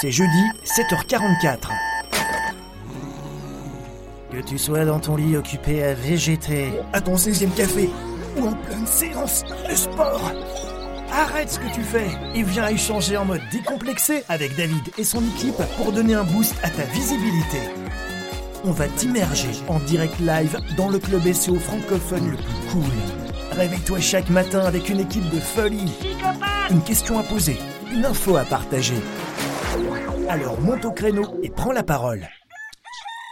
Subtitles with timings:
[0.00, 1.68] C'est jeudi, 7h44.
[4.32, 7.90] Que tu sois dans ton lit occupé à végéter, à ton 16e café,
[8.38, 10.32] ou en pleine séance de sport,
[11.12, 15.20] arrête ce que tu fais et viens échanger en mode décomplexé avec David et son
[15.36, 17.58] équipe pour donner un boost à ta visibilité.
[18.64, 22.92] On va t'immerger en direct live dans le club SEO francophone le plus cool.
[23.52, 25.92] Réveille-toi chaque matin avec une équipe de folie.
[26.70, 27.58] Une question à poser,
[27.92, 29.02] une info à partager.
[30.30, 32.28] Alors monte au créneau et prends la parole.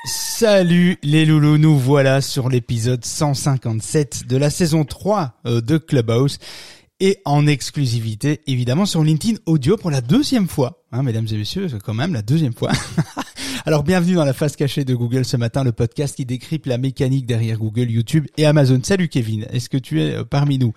[0.04, 6.40] Salut les loulous, nous voilà sur l'épisode 157 de la saison 3 euh, de Clubhouse
[6.98, 11.68] et en exclusivité évidemment sur LinkedIn Audio pour la deuxième fois, hein, mesdames et messieurs,
[11.84, 12.72] quand même la deuxième fois.
[13.64, 16.78] Alors bienvenue dans la face cachée de Google ce matin, le podcast qui décrypte la
[16.78, 18.80] mécanique derrière Google, YouTube et Amazon.
[18.82, 20.72] Salut Kevin, est-ce que tu es euh, parmi nous?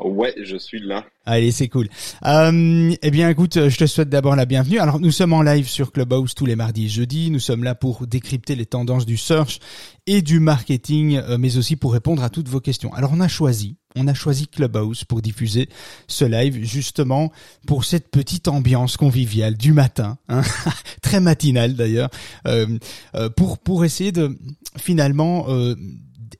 [0.00, 1.04] Ouais, je suis là.
[1.26, 1.88] Allez, c'est cool.
[2.24, 4.78] Euh, eh bien, écoute, je te souhaite d'abord la bienvenue.
[4.78, 7.30] Alors, nous sommes en live sur Clubhouse tous les mardis et jeudis.
[7.30, 9.60] Nous sommes là pour décrypter les tendances du search
[10.06, 12.92] et du marketing, euh, mais aussi pour répondre à toutes vos questions.
[12.92, 15.68] Alors, on a choisi, on a choisi Clubhouse pour diffuser
[16.08, 17.30] ce live justement
[17.66, 20.42] pour cette petite ambiance conviviale du matin, hein,
[21.02, 22.10] très matinale d'ailleurs,
[22.46, 22.66] euh,
[23.14, 24.36] euh, pour pour essayer de
[24.76, 25.76] finalement euh,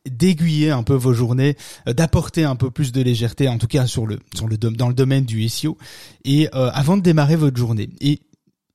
[0.08, 1.56] d'aiguiller un peu vos journées,
[1.88, 4.88] euh, d'apporter un peu plus de légèreté, en tout cas sur le sur le dans
[4.88, 5.78] le domaine du SEO,
[6.24, 7.90] et euh, avant de démarrer votre journée.
[8.00, 8.20] Et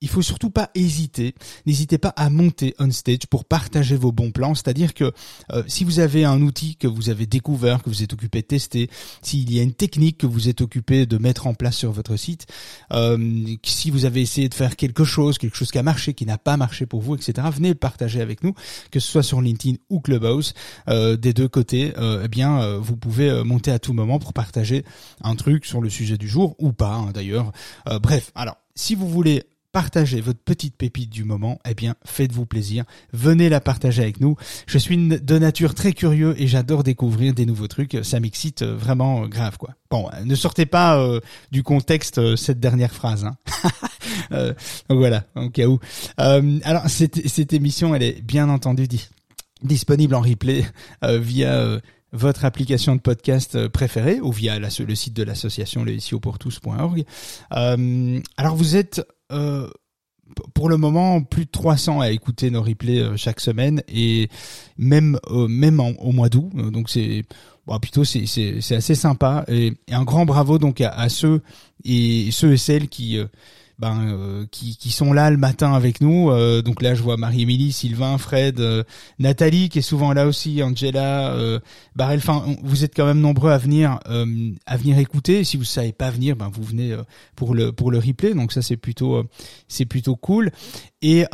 [0.02, 1.36] il faut surtout pas hésiter.
[1.66, 4.56] N'hésitez pas à monter on stage pour partager vos bons plans.
[4.56, 5.12] C'est-à-dire que
[5.52, 8.48] euh, si vous avez un outil que vous avez découvert, que vous êtes occupé de
[8.48, 8.90] tester,
[9.22, 12.16] s'il y a une technique que vous êtes occupé de mettre en place sur votre
[12.16, 12.48] site,
[12.94, 13.18] euh,
[13.64, 16.38] si vous avez essayé de faire quelque chose, quelque chose qui a marché, qui n'a
[16.38, 18.54] pas marché pour vous, etc., venez partager avec nous,
[18.92, 20.54] que ce soit sur LinkedIn ou Clubhouse,
[20.88, 21.94] euh, des deux côtés.
[22.24, 24.84] eh bien, vous pouvez monter à tout moment pour partager
[25.22, 27.52] un truc sur le sujet du jour ou pas, hein, d'ailleurs.
[28.02, 32.86] bref, alors si vous voulez partagez votre petite pépite du moment, eh bien, faites-vous plaisir.
[33.14, 34.36] Venez la partager avec nous.
[34.68, 37.98] Je suis de nature très curieux et j'adore découvrir des nouveaux trucs.
[38.04, 39.76] Ça m'excite euh, vraiment euh, grave, quoi.
[39.92, 41.00] Bon, euh, ne sortez pas
[41.52, 43.26] du contexte cette dernière phrase.
[43.26, 44.54] Hein.
[44.90, 45.80] voilà, au cas où.
[46.18, 48.88] alors, cette, émission, elle est bien entendu
[49.64, 50.66] disponible en replay
[51.02, 51.80] via
[52.12, 55.98] votre application de podcast préférée ou via le site de l'association le
[57.50, 59.02] alors vous êtes
[59.32, 59.70] euh,
[60.54, 64.30] pour le moment plus de 300 à écouter nos replays euh, chaque semaine et
[64.78, 66.52] même euh, même au mois d'août.
[66.72, 67.24] Donc c'est
[67.82, 71.42] plutôt c'est c'est assez sympa et, un grand bravo donc à, à ceux
[71.86, 73.20] et ceux et celles qui
[73.80, 76.30] ben, euh, qui, qui, sont là le matin avec nous.
[76.30, 78.84] Euh, donc là, je vois Marie-Émilie, Sylvain, Fred, euh,
[79.20, 81.36] Nathalie qui est souvent là aussi, Angela,
[81.96, 82.20] Barrel.
[82.20, 84.00] Enfin, vous êtes quand même nombreux à venir
[84.66, 85.44] à venir écouter.
[85.44, 86.96] Si vous savez pas venir, ben vous venez
[87.36, 88.34] pour le pour le replay.
[88.34, 89.24] Donc ça, c'est plutôt
[89.68, 90.52] c'est plutôt cool.
[91.02, 91.26] Et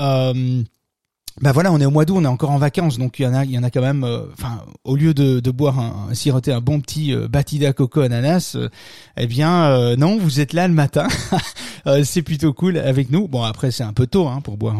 [1.41, 3.27] bah voilà, on est au mois d'août, on est encore en vacances, donc il y
[3.27, 4.05] en a, il y en a quand même.
[4.05, 7.99] Euh, enfin, au lieu de, de boire un, siroter un bon petit euh, batida coco
[7.99, 8.69] ananas, euh,
[9.17, 11.07] eh bien non, vous êtes là le matin.
[12.03, 13.27] c'est plutôt cool avec nous.
[13.27, 14.75] Bon après c'est un peu tôt hein, pour boire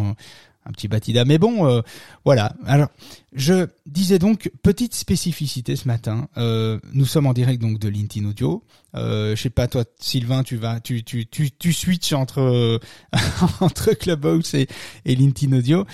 [0.66, 1.26] un, petit batida.
[1.26, 1.82] Mais bon, euh,
[2.24, 2.54] voilà.
[2.66, 2.90] Alors,
[3.34, 6.28] je disais donc petite spécificité ce matin.
[6.38, 8.64] Euh, nous sommes en direct donc de LinkedIn Audio.
[8.96, 12.80] Euh, je sais pas toi, Sylvain, tu vas, tu tu tu tu switches entre
[13.60, 14.68] entre Clubhouse et,
[15.06, 15.86] et LinkedIn Audio.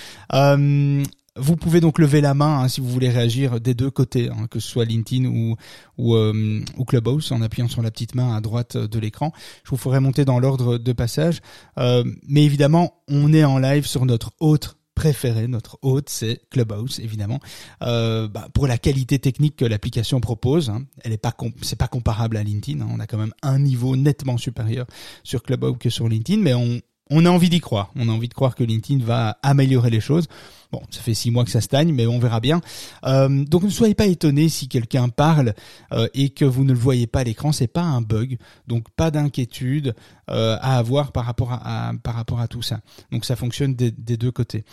[1.36, 4.46] Vous pouvez donc lever la main hein, si vous voulez réagir des deux côtés, hein,
[4.50, 5.56] que ce soit LinkedIn ou
[5.96, 9.32] ou, euh, ou, Clubhouse, en appuyant sur la petite main à droite de l'écran.
[9.64, 11.40] Je vous ferai monter dans l'ordre de passage.
[11.78, 17.00] Euh, mais évidemment, on est en live sur notre autre préféré, notre hôte, c'est Clubhouse,
[17.00, 17.40] évidemment.
[17.82, 21.88] Euh, bah, pour la qualité technique que l'application propose, hein, elle est pas c'est pas
[21.88, 22.82] comparable à LinkedIn.
[22.82, 22.88] Hein.
[22.90, 24.86] on a quand même un niveau nettement supérieur
[25.24, 26.80] sur Clubhouse que sur LinkedIn, mais on
[27.12, 27.92] on a envie d'y croire.
[27.94, 30.26] On a envie de croire que LinkedIn va améliorer les choses.
[30.72, 32.62] Bon, ça fait six mois que ça stagne, mais on verra bien.
[33.04, 35.54] Euh, donc ne soyez pas étonnés si quelqu'un parle
[35.92, 38.38] euh, et que vous ne le voyez pas à l'écran, c'est pas un bug.
[38.66, 39.94] Donc pas d'inquiétude
[40.30, 42.80] euh, à avoir par rapport à, par rapport à tout ça.
[43.10, 44.64] Donc ça fonctionne des, des deux côtés.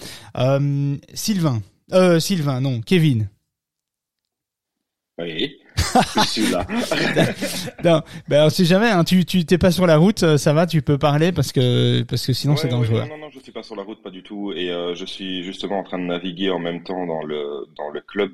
[1.14, 1.62] Sylvain,
[2.20, 3.30] Sylvain, non, Kevin.
[5.18, 5.58] Oui.
[6.16, 6.66] Je suis là.
[7.84, 8.90] non, ben on sait jamais.
[8.90, 12.04] Hein, tu tu t'es pas sur la route, ça va, tu peux parler parce que
[12.04, 13.02] parce que sinon c'est dangereux.
[13.02, 14.52] non, non, non, je suis pas sur la route, pas du tout.
[14.54, 17.90] Et euh, je suis justement en train de naviguer en même temps dans le dans
[17.90, 18.32] le club,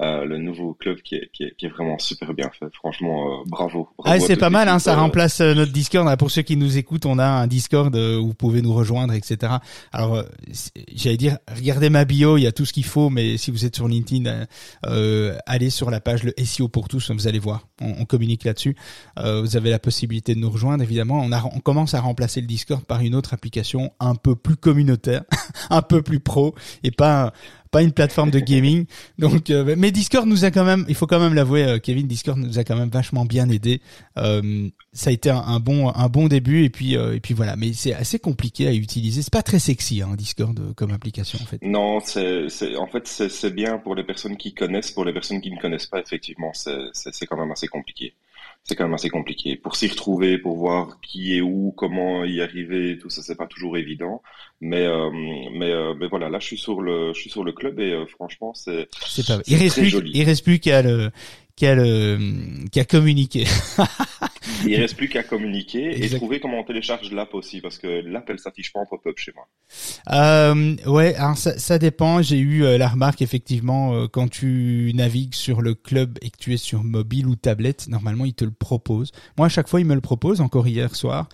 [0.00, 2.72] euh, le nouveau club qui est, qui est, qui est vraiment super bien fait.
[2.74, 3.88] Franchement, euh, bravo.
[3.98, 6.06] bravo Ah, c'est pas mal, hein, ça euh, remplace euh, notre Discord.
[6.08, 8.72] Ah, Pour ceux qui nous écoutent, on a un Discord euh, où vous pouvez nous
[8.72, 9.54] rejoindre, etc.
[9.92, 10.22] Alors, euh,
[10.94, 13.64] j'allais dire, regardez ma bio, il y a tout ce qu'il faut, mais si vous
[13.64, 14.44] êtes sur LinkedIn, euh,
[14.86, 18.76] euh, allez sur la page le SEO pour tous, vous allez voir, on, communique là-dessus.
[19.18, 21.20] Euh, vous avez la possibilité de nous rejoindre, évidemment.
[21.20, 25.24] On, on commence à remplacer le Discord par une autre application un peu plus communautaire,
[25.70, 27.32] un peu plus pro, et pas
[27.72, 28.86] pas une plateforme de gaming.
[29.18, 32.06] Donc, euh, mais Discord nous a quand même, il faut quand même l'avouer, euh, Kevin,
[32.06, 33.80] Discord nous a quand même vachement bien aidé.
[34.18, 37.34] Euh, ça a été un, un bon, un bon début et puis, euh, et puis
[37.34, 37.56] voilà.
[37.56, 39.22] Mais c'est assez compliqué à utiliser.
[39.22, 41.58] C'est pas très sexy, hein, Discord euh, comme application en fait.
[41.62, 44.92] Non, c'est, en fait, c'est, bien pour les personnes qui connaissent.
[44.92, 48.12] Pour les personnes qui ne connaissent pas, effectivement, c'est quand même assez compliqué.
[48.64, 49.56] C'est quand même assez compliqué.
[49.56, 53.48] Pour s'y retrouver, pour voir qui est où, comment y arriver, tout ça, c'est pas
[53.48, 54.22] toujours évident.
[54.60, 55.10] Mais, euh,
[55.52, 57.92] mais, euh, mais voilà, là, je suis sur le, je suis sur le club et
[57.92, 59.40] euh, franchement, c'est, C'est pas.
[59.48, 60.12] Il reste très plus, joli.
[60.14, 61.10] il reste plus qu'à le,
[61.56, 62.18] qu'à le,
[62.70, 63.44] qu'à communiquer.
[64.66, 68.28] il reste plus qu'à communiquer et trouver comment on télécharge l'app aussi, parce que l'app,
[68.30, 69.46] elle s'affiche pas en pop-up chez moi.
[70.10, 72.22] Euh, ouais, alors ça, ça dépend.
[72.22, 76.36] J'ai eu euh, la remarque effectivement euh, quand tu navigues sur le club et que
[76.38, 79.12] tu es sur mobile ou tablette, normalement il te le propose.
[79.36, 80.40] Moi à chaque fois il me le propose.
[80.40, 81.28] Encore hier soir,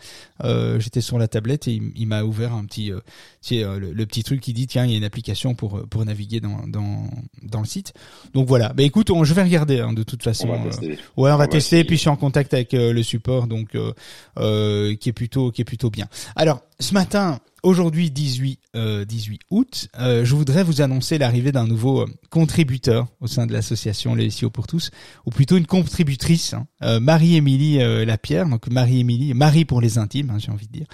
[0.44, 3.00] euh, j'étais sur la tablette et il, il m'a ouvert un petit, euh,
[3.42, 5.54] tu sais, euh, le, le petit truc qui dit tiens il y a une application
[5.54, 7.08] pour euh, pour naviguer dans dans
[7.42, 7.92] dans le site.
[8.34, 8.72] Donc voilà.
[8.72, 10.48] Bah écoute, on, je vais regarder hein, de toute façon.
[10.48, 10.88] On va tester.
[10.88, 11.56] Ouais, on va On va tester.
[11.76, 11.84] essayer.
[11.84, 13.92] Puis je suis en contact avec le support, donc euh,
[14.38, 16.06] euh, qui est plutôt qui est plutôt bien.
[16.36, 21.66] Alors ce matin, aujourd'hui 18 euh, 18 août, euh, je voudrais vous annoncer l'arrivée d'un
[21.66, 24.90] nouveau euh, contributeur au sein de l'association Les SEO pour tous,
[25.26, 28.48] ou plutôt une contributrice, hein, Marie-Émilie Lapierre.
[28.48, 30.86] Donc Marie-Émilie, Marie pour les intimes, hein, j'ai envie de dire.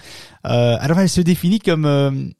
[0.43, 2.33] Alors elle se définit comme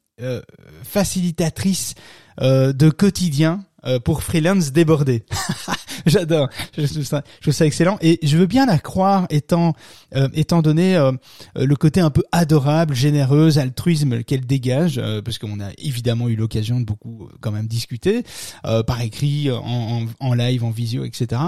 [0.82, 1.94] facilitatrice
[2.40, 3.64] de quotidien
[4.04, 5.24] pour freelance débordé.
[6.06, 6.48] J'adore.
[6.76, 9.74] Je trouve ça, je trouve ça excellent et je veux bien la croire étant
[10.14, 11.12] euh, étant donné euh,
[11.56, 16.36] le côté un peu adorable, généreuse, altruisme qu'elle dégage, euh, parce qu'on a évidemment eu
[16.36, 18.22] l'occasion de beaucoup euh, quand même discuter
[18.66, 21.40] euh, par écrit, en, en, en live, en visio, etc.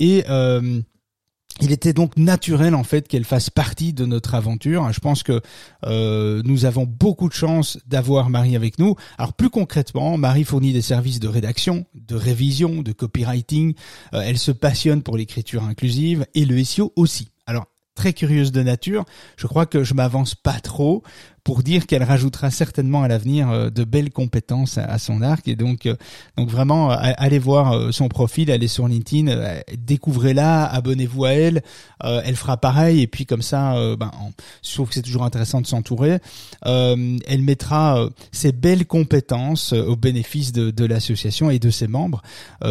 [0.00, 0.80] Et euh,
[1.60, 4.90] il était donc naturel en fait qu'elle fasse partie de notre aventure.
[4.92, 5.40] Je pense que
[5.84, 8.96] euh, nous avons beaucoup de chance d'avoir Marie avec nous.
[9.18, 13.74] Alors plus concrètement, Marie fournit des services de rédaction, de révision, de copywriting.
[14.14, 17.28] Euh, elle se passionne pour l'écriture inclusive et le SEO aussi.
[17.46, 19.04] Alors très curieuse de nature,
[19.36, 21.02] je crois que je m'avance pas trop
[21.44, 25.56] pour dire qu'elle rajoutera certainement à l'avenir euh, de belles compétences à, son arc et
[25.56, 25.96] donc euh,
[26.36, 31.62] donc vraiment euh, allez voir son profil, allez sur LinkedIn, découvrez-la, abonnez-vous à elle,
[32.02, 34.30] elle fera pareil et puis comme ça ben en-
[34.62, 36.18] je trouve que c'est toujours intéressant de s'entourer.
[36.64, 42.22] Elle mettra ses belles compétences au bénéfice de, de l'association et de ses membres,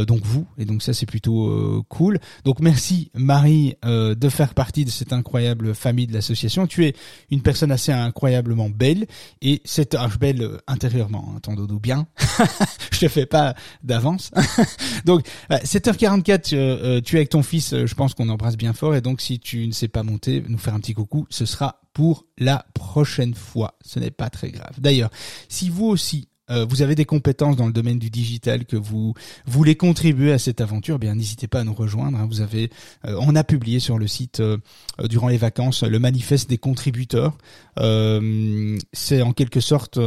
[0.08, 2.20] donc vous et donc ça c'est plutôt cool.
[2.46, 6.68] Donc merci Marie de faire partie de cette incroyable famille de l'association.
[6.68, 6.94] Tu es
[7.30, 9.08] une personne assez incroyablement belle
[9.42, 12.08] et cette ah, belle euh, intérieurement, hein, entendons-nous bien.
[12.92, 14.32] je te fais pas d'avance.
[15.06, 18.74] donc euh, 7h44, euh, euh, tu es avec ton fils, je pense qu'on embrasse bien
[18.74, 21.46] fort et donc si tu ne sais pas monter, nous faire un petit coucou, ce
[21.46, 23.78] sera pour la prochaine fois.
[23.84, 24.80] Ce n'est pas très grave.
[24.80, 25.10] D'ailleurs,
[25.50, 29.14] si vous aussi euh, vous avez des compétences dans le domaine du digital que vous
[29.46, 32.18] voulez contribuer à cette aventure, eh bien n'hésitez pas à nous rejoindre.
[32.18, 32.28] hein.
[32.30, 32.70] Vous avez,
[33.06, 34.58] euh, on a publié sur le site euh,
[35.00, 37.38] euh, durant les vacances le manifeste des contributeurs.
[37.80, 39.98] Euh, c'est en quelque sorte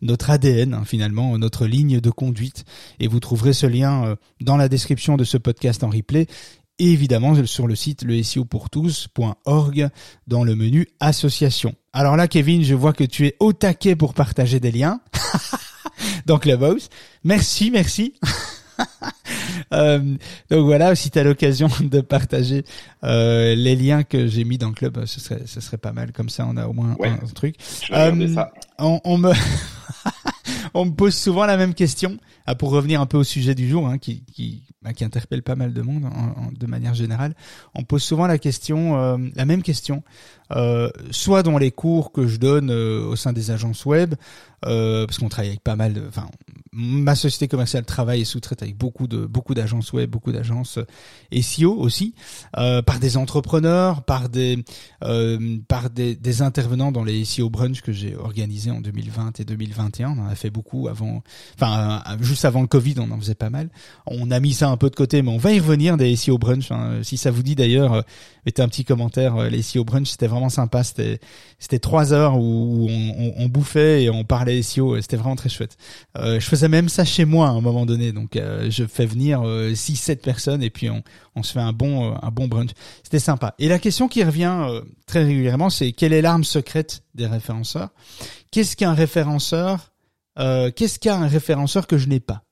[0.00, 2.64] notre ADN hein, finalement, notre ligne de conduite.
[2.98, 6.26] Et vous trouverez ce lien dans la description de ce podcast en replay.
[6.78, 9.88] Et évidemment sur le site le pour tous.org
[10.26, 11.74] dans le menu association.
[11.92, 15.00] Alors là, Kevin, je vois que tu es au taquet pour partager des liens
[16.26, 16.88] dans Clubhouse.
[17.24, 18.14] Merci, merci.
[19.72, 19.98] Euh,
[20.50, 22.64] donc voilà, si tu as l'occasion de partager
[23.04, 26.12] euh, les liens que j'ai mis dans le club, ce serait, ce serait pas mal.
[26.12, 27.08] Comme ça, on a au moins Ouais.
[27.08, 27.56] un truc.
[27.92, 28.52] Euh, ça.
[28.78, 29.32] On, on me
[30.74, 33.68] on me pose souvent la même question ah, pour revenir un peu au sujet du
[33.68, 36.08] jour, hein, qui qui, bah, qui interpelle pas mal de monde en-
[36.48, 37.34] en- de manière générale.
[37.74, 40.02] On pose souvent la question, la même question,
[41.10, 44.14] soit dans les cours que je donne au sein des agences web,
[44.66, 46.28] euh, parce qu'on travaille avec pas mal, de, enfin
[46.74, 50.78] ma société commerciale travaille et sous-traite avec beaucoup de beaucoup d'agences web, beaucoup d'agences
[51.38, 52.14] SEO aussi,
[52.56, 54.64] euh, par des entrepreneurs, par des
[55.04, 59.44] euh, par des, des, intervenants dans les SEO brunch que j'ai organisé en 2020 et
[59.44, 60.16] 2021.
[60.16, 61.22] On en a fait beaucoup avant,
[61.56, 63.68] enfin juste avant le Covid, on en faisait pas mal.
[64.06, 66.38] On a mis ça un peu de côté, mais on va y revenir des SEO
[66.38, 66.70] brunch.
[66.72, 67.00] Hein.
[67.02, 68.02] Si ça vous dit d'ailleurs,
[68.46, 69.50] mettez un petit commentaire.
[69.50, 70.84] Les SEO brunch, c'était vraiment sympa.
[70.84, 71.20] C'était
[71.58, 75.00] c'était trois heures où on, on, bouffait et on parlait SEO.
[75.00, 75.76] C'était vraiment très chouette.
[76.18, 78.12] Euh, je faisais même ça chez moi à un moment donné.
[78.12, 81.02] Donc euh, je fais venir euh, 6-7 personnes et puis on,
[81.36, 82.70] on se fait un bon euh, un bon brunch.
[83.02, 83.54] C'était sympa.
[83.58, 87.90] Et la question qui revient très régulièrement, c'est quelle est l'arme secrète des référenceurs?
[88.50, 89.92] Qu'est-ce qu'un référenceur
[90.36, 92.42] Qu'est-ce qu'un référenceur que je n'ai pas?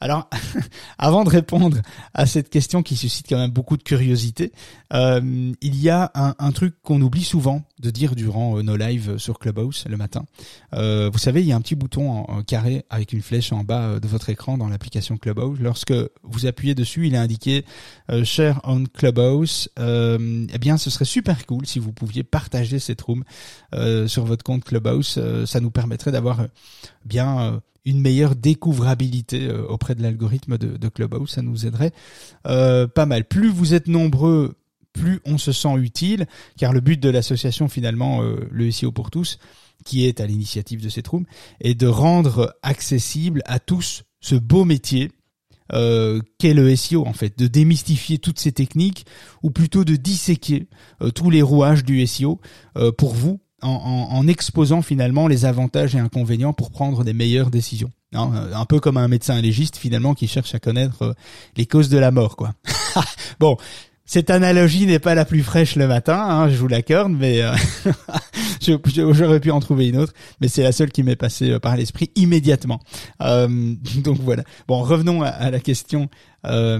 [0.00, 0.28] Alors,
[0.98, 1.78] avant de répondre
[2.12, 4.52] à cette question qui suscite quand même beaucoup de curiosité,
[4.92, 9.18] euh, il y a un, truc qu'on oublie souvent de dire durant euh, nos lives
[9.18, 10.24] sur Clubhouse le matin.
[10.74, 13.64] Euh, vous savez, il y a un petit bouton en, carré avec une flèche en
[13.64, 15.58] bas de votre écran dans l'application Clubhouse.
[15.60, 17.64] Lorsque vous appuyez dessus, il est indiqué
[18.24, 19.68] Share on Clubhouse.
[19.78, 23.24] eh bien, ce serait super cool si vous pouviez partager cette room
[24.06, 25.18] sur votre compte Clubhouse.
[25.46, 26.46] ça nous permettrait d'avoir
[27.04, 31.92] bien une meilleure découvrabilité euh, auprès de l'algorithme de, Clubhouse, ça nous aiderait
[32.46, 33.24] euh, pas mal.
[33.24, 34.56] Plus vous êtes nombreux,
[34.92, 36.26] plus on se sent utile,
[36.56, 39.38] car le but de l'association finalement, euh, le SEO pour tous,
[39.84, 41.26] qui est à l'initiative de cette room,
[41.60, 45.10] est de rendre accessible à tous ce beau métier
[45.72, 49.06] euh, qu'est le SEO en fait, de démystifier toutes ces techniques
[49.42, 50.68] ou plutôt de disséquer
[51.14, 52.40] tous les rouages du SEO
[52.96, 57.90] pour vous en, exposant finalement les avantages et inconvénients pour prendre des meilleures décisions.
[58.14, 61.12] Hein, un peu comme un médecin légiste finalement qui cherche à connaître euh,
[61.56, 62.54] les causes de la mort, quoi.
[63.40, 63.56] bon,
[64.04, 67.52] cette analogie n'est pas la plus fraîche le matin, hein, je vous l'accorde, mais euh,
[68.86, 71.76] j'aurais pu en trouver une autre, mais c'est la seule qui m'est passée euh, par
[71.76, 72.80] l'esprit immédiatement.
[73.18, 74.44] donc voilà.
[74.68, 76.08] Bon, revenons à, la question.
[76.44, 76.78] à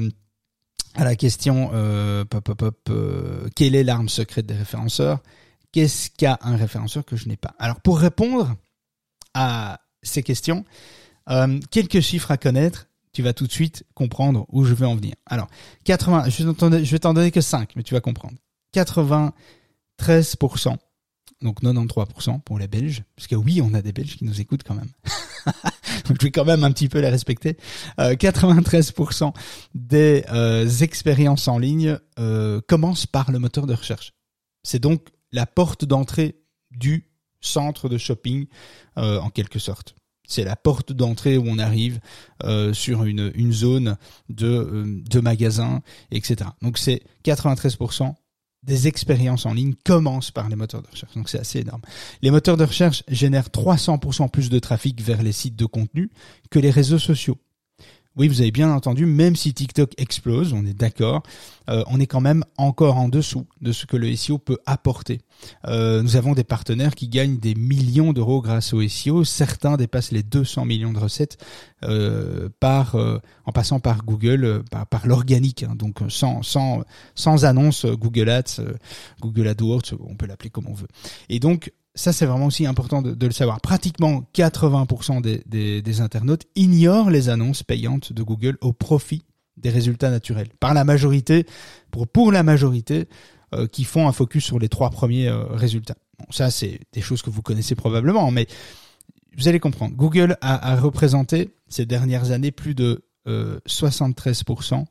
[0.97, 1.71] la question,
[2.31, 2.93] pop, pop, pop,
[3.57, 5.21] quelle est l'arme secrète des référenceurs?
[5.75, 8.55] Qu'est-ce qu'a un référenceur que je n'ai pas Alors pour répondre
[9.35, 10.65] à ces questions,
[11.29, 14.95] euh, quelques chiffres à connaître, tu vas tout de suite comprendre où je veux en
[14.95, 15.15] venir.
[15.27, 15.49] Alors,
[15.85, 18.37] 80, je vais t'en donner que 5, mais tu vas comprendre.
[18.73, 19.33] 93%,
[21.43, 24.63] donc 93% pour les Belges, parce que oui, on a des Belges qui nous écoutent
[24.63, 24.91] quand même.
[26.09, 27.57] donc je vais quand même un petit peu les respecter.
[27.99, 29.33] Euh, 93%
[29.75, 34.13] des euh, expériences en ligne euh, commencent par le moteur de recherche.
[34.63, 36.37] C'est donc la porte d'entrée
[36.71, 37.11] du
[37.41, 38.47] centre de shopping
[38.97, 39.95] euh, en quelque sorte.
[40.27, 42.01] C'est la porte d'entrée où on arrive
[42.45, 43.99] euh, sur une, une zone
[44.31, 46.49] de, euh, de magasins, etc.
[46.63, 48.15] Donc c'est 93%
[48.63, 51.13] des expériences en ligne commencent par les moteurs de recherche.
[51.15, 51.83] Donc c'est assez énorme.
[52.23, 56.11] Les moteurs de recherche génèrent 300% plus de trafic vers les sites de contenu
[56.51, 57.37] que les réseaux sociaux.
[58.17, 61.25] Oui, vous avez bien entendu, même si TikTok explose, on est d'accord,
[61.69, 65.21] euh, on est quand même encore en dessous de ce que le SEO peut apporter.
[65.67, 69.25] Euh, nous avons des partenaires qui gagnent des millions d'euros grâce au SEO.
[69.25, 71.39] Certains dépassent les 200 millions de recettes
[71.83, 76.85] euh, par en passant par Google, par, par l'organique, hein, donc sans sans
[77.17, 78.61] sans annonce Google Ads,
[79.21, 80.89] Google AdWords, on peut l'appeler comme on veut.
[81.29, 83.61] Et donc ça c'est vraiment aussi important de, le savoir.
[83.61, 89.23] Pratiquement 80% des, des, internautes ignorent les annonces payantes de Google au profit
[89.57, 90.49] des résultats naturels.
[90.59, 91.47] Par la majorité,
[91.93, 93.09] pour, pour la majorité,
[93.55, 95.97] euh, qui font un focus sur les trois premiers euh, résultats.
[96.19, 98.49] Bon, ça c'est des choses que vous connaissez probablement, mais
[99.37, 99.95] vous allez comprendre.
[99.95, 104.85] Google a, a représenté ces dernières années plus de 73% euh,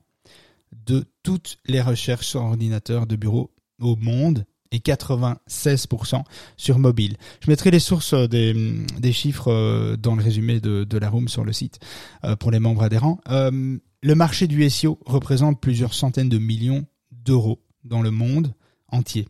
[0.72, 6.24] de toutes les recherches sur ordinateur de bureau au monde et 96%
[6.58, 7.16] sur mobile.
[7.42, 11.46] Je mettrai les sources euh, des, chiffres euh, dans le résumé de, la room sur
[11.46, 11.80] le site
[12.26, 13.20] euh, pour les membres adhérents.
[13.30, 18.54] le marché du SEO représente plusieurs centaines de millions d'euros dans le monde
[18.90, 19.30] entier.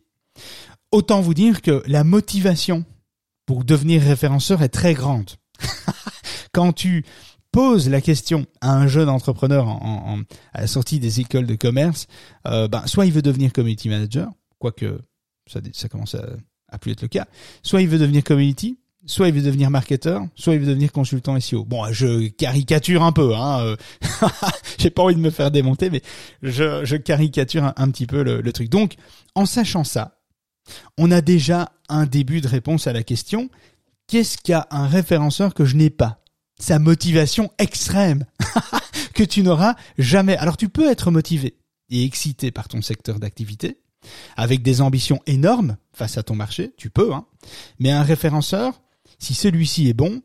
[0.91, 2.85] Autant vous dire que la motivation
[3.45, 5.29] pour devenir référenceur est très grande.
[6.53, 7.05] Quand tu
[7.51, 10.21] poses la question à un jeune entrepreneur en,
[10.53, 12.07] à la sortie des écoles de commerce,
[12.45, 14.99] ben, soit il veut devenir community manager, quoique
[15.47, 16.25] ça, ça commence à,
[16.69, 17.27] à plus être le cas.
[17.61, 21.39] Soit il veut devenir community, soit il veut devenir marketeur, soit il veut devenir consultant
[21.39, 21.65] SEO.
[21.65, 23.61] Bon, je caricature un peu, hein.
[23.65, 23.75] Euh,
[24.77, 26.01] j'ai pas envie de me faire démonter, mais
[26.41, 28.69] je, je caricature un, petit peu le, le, truc.
[28.69, 28.95] Donc,
[29.35, 30.19] en sachant ça,
[30.97, 33.49] on a déjà un début de réponse à la question
[34.07, 36.19] qu'est-ce qu'a un référenceur que je n'ai pas?
[36.59, 38.25] Sa motivation extrême
[39.13, 40.37] que tu n'auras jamais.
[40.37, 41.57] Alors, tu peux être motivé
[41.89, 43.77] et excité par ton secteur d'activité,
[44.35, 47.25] avec des ambitions énormes face à ton marché, tu peux, hein.
[47.79, 48.81] Mais un référenceur,
[49.19, 50.21] si celui-ci est bon,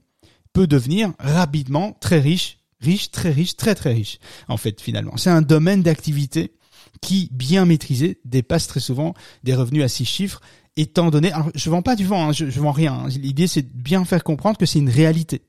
[0.52, 4.18] peut devenir rapidement très riche, riche, très riche, très très riche.
[4.48, 6.54] En fait, finalement, c'est un domaine d'activité
[7.00, 10.40] qui, bien maîtrisé, dépasse très souvent des revenus à six chiffres.
[10.76, 12.94] Étant donné, alors je vends pas du vent, hein, je, je vends rien.
[12.94, 13.08] hein.
[13.08, 15.42] L'idée c'est de bien faire comprendre que c'est une réalité.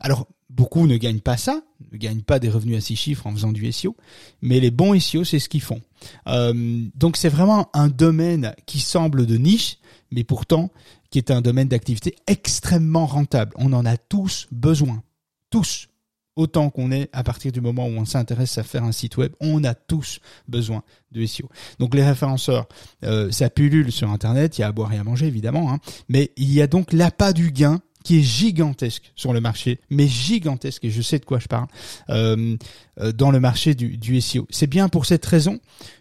[0.00, 3.32] Alors beaucoup ne gagnent pas ça, ne gagnent pas des revenus à six chiffres en
[3.32, 3.96] faisant du SEO,
[4.40, 5.80] mais les bons SEO c'est ce qu'ils font.
[6.28, 9.78] Euh, donc c'est vraiment un domaine qui semble de niche,
[10.10, 10.70] mais pourtant
[11.10, 13.52] qui est un domaine d'activité extrêmement rentable.
[13.56, 15.02] On en a tous besoin,
[15.50, 15.88] tous.
[16.36, 19.32] Autant qu'on est à partir du moment où on s'intéresse à faire un site web,
[19.38, 20.18] on a tous
[20.48, 20.82] besoin
[21.12, 21.48] de SEO.
[21.78, 22.66] Donc les référenceurs,
[23.04, 25.78] euh, ça pullule sur Internet, il y a à boire et à manger évidemment, hein,
[26.08, 30.06] mais il y a donc l'appât du gain qui est gigantesque sur le marché, mais
[30.06, 31.66] gigantesque, et je sais de quoi je parle,
[32.10, 32.56] euh,
[33.00, 34.46] euh, dans le marché du, du SEO.
[34.50, 35.58] C'est bien pour cette raison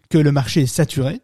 [0.10, 1.22] que le marché est saturé,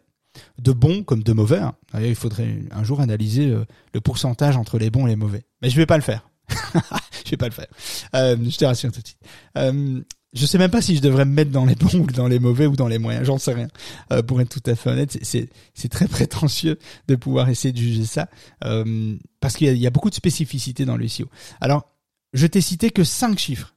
[0.58, 1.58] de bons comme de mauvais.
[1.58, 1.74] hein.
[2.00, 5.42] Il faudrait un jour analyser euh, le pourcentage entre les bons et les mauvais.
[5.62, 6.28] Mais je vais pas le faire.
[7.30, 7.66] je vais pas le faire.
[8.14, 9.20] Euh, je te rassure tout de suite.
[9.56, 10.00] Euh,
[10.32, 12.38] je sais même pas si je devrais me mettre dans les bons ou dans les
[12.38, 13.26] mauvais ou dans les moyens.
[13.26, 13.68] J'en sais rien.
[14.12, 15.48] Euh, pour être tout à fait honnête, c'est-
[15.88, 18.28] très prétentieux de pouvoir essayer de juger ça
[18.64, 21.26] euh, parce qu'il y, a- beaucoup de spécificités dans le SEO.
[21.60, 21.84] Alors,
[22.32, 23.74] je t'ai cité que cinq chiffres,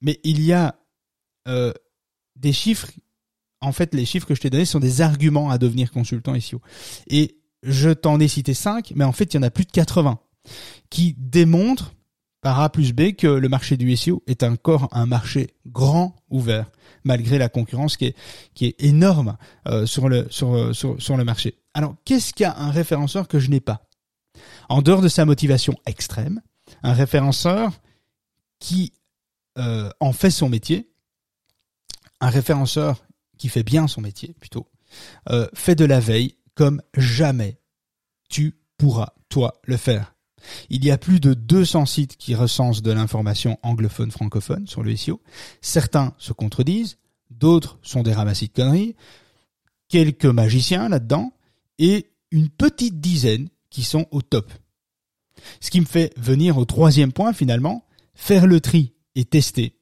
[0.00, 0.76] mais il y a
[2.36, 2.86] des chiffres.
[3.60, 6.62] En fait, les chiffres que je t'ai donnés sont des arguments à devenir consultant SEO.
[7.08, 9.70] Et je t'en ai cité cinq, mais en fait, il y en a plus de
[9.72, 10.18] 80
[10.88, 11.92] qui démontrent
[12.40, 16.70] par A plus B que le marché du SEO est encore un marché grand ouvert
[17.04, 18.16] malgré la concurrence qui est
[18.54, 19.36] qui est énorme
[19.68, 21.58] euh, sur le sur, sur sur le marché.
[21.74, 23.86] Alors qu'est-ce qu'a un référenceur que je n'ai pas?
[24.68, 26.40] En dehors de sa motivation extrême,
[26.82, 27.72] un référenceur
[28.58, 28.92] qui
[29.58, 30.90] euh, en fait son métier,
[32.20, 33.04] un référenceur
[33.38, 34.68] qui fait bien son métier plutôt,
[35.30, 37.60] euh, fait de la veille comme jamais
[38.28, 40.14] tu pourras toi le faire.
[40.68, 44.94] Il y a plus de 200 sites qui recensent de l'information anglophone francophone sur le
[44.96, 45.20] SEO.
[45.60, 46.98] Certains se contredisent,
[47.30, 48.96] d'autres sont des ramassis de conneries,
[49.88, 51.32] quelques magiciens là-dedans
[51.78, 54.52] et une petite dizaine qui sont au top.
[55.60, 59.76] Ce qui me fait venir au troisième point finalement, faire le tri et tester.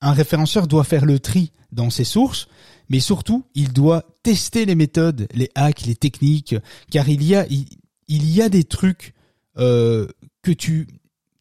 [0.00, 2.48] Un référenceur doit faire le tri dans ses sources,
[2.88, 6.56] mais surtout, il doit tester les méthodes, les hacks, les techniques,
[6.90, 9.14] car il y a, il y a des trucs
[9.58, 10.06] euh,
[10.42, 10.86] que tu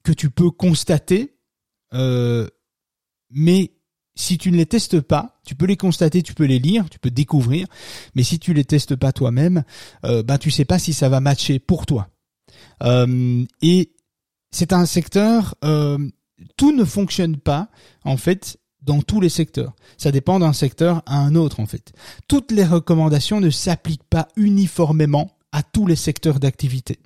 [0.04, 1.36] que tu peux constater,
[1.94, 2.48] euh,
[3.30, 3.72] mais
[4.16, 7.00] si tu ne les testes pas, tu peux les constater, tu peux les lire, tu
[7.00, 7.68] peux découvrir,
[8.16, 9.64] mais si tu les testes pas toi-même,
[10.06, 12.10] euh, ben tu sais pas si ça va matcher pour toi.
[12.84, 13.94] Euh, et
[14.52, 15.98] c'est un secteur, euh,
[16.58, 17.70] tout ne fonctionne pas
[18.04, 19.76] en fait dans tous les secteurs.
[19.98, 21.94] Ça dépend d'un secteur à un autre en fait.
[22.28, 27.00] Toutes les recommandations ne s'appliquent pas uniformément à tous les secteurs d'activité.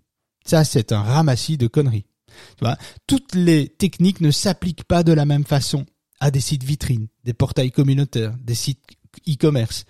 [0.46, 2.06] Ça, c'est un ramassis de conneries.
[3.08, 5.86] Toutes les techniques ne s'appliquent pas de la même façon
[6.20, 8.82] à des sites vitrines, des portails communautaires, des sites
[9.28, 9.86] e-commerce,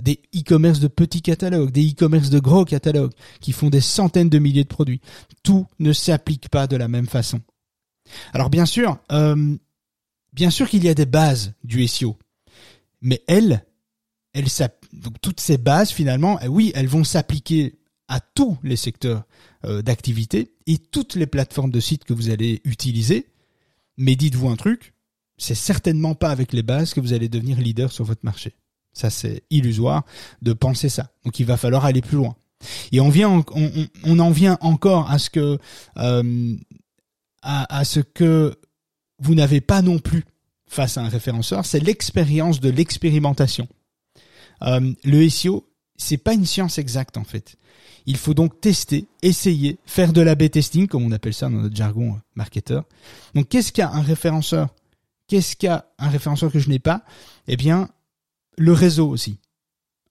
[0.00, 4.38] des e-commerce de petits catalogues, des e-commerce de gros catalogues qui font des centaines de
[4.38, 5.00] milliers de produits.
[5.42, 7.40] Tout ne s'applique pas de la même façon.
[8.32, 9.56] Alors bien sûr, euh,
[10.32, 12.16] bien sûr qu'il y a des bases du SEO,
[13.02, 13.64] mais elles,
[14.32, 14.48] elles
[15.20, 17.78] toutes ces bases finalement, eh oui, elles vont s'appliquer
[18.08, 19.24] à tous les secteurs
[19.64, 23.26] d'activité et toutes les plateformes de sites que vous allez utiliser.
[23.96, 24.94] Mais dites-vous un truc,
[25.36, 28.54] c'est certainement pas avec les bases que vous allez devenir leader sur votre marché.
[28.92, 30.04] Ça, c'est illusoire
[30.42, 31.12] de penser ça.
[31.24, 32.36] Donc, il va falloir aller plus loin.
[32.90, 33.44] Et on vient, en-
[34.04, 35.58] on, en vient encore à ce que,
[35.98, 36.56] euh,
[37.42, 38.56] à, à ce que
[39.20, 40.24] vous n'avez pas non plus
[40.66, 43.68] face à un référenceur, c'est l'expérience de l'expérimentation.
[44.62, 45.67] Euh, le SEO,
[45.98, 47.56] c'est pas une science exacte en fait.
[48.06, 51.76] Il faut donc tester, essayer, faire de l'A/B testing, comme on appelle ça dans notre
[51.76, 52.84] jargon euh, marketeur.
[53.34, 54.74] Donc, qu'est-ce qu'a un référenceur?
[55.26, 57.04] Qu'est-ce qu'a un référenceur que je n'ai pas?
[57.48, 57.90] Eh bien,
[58.56, 59.40] le réseau aussi.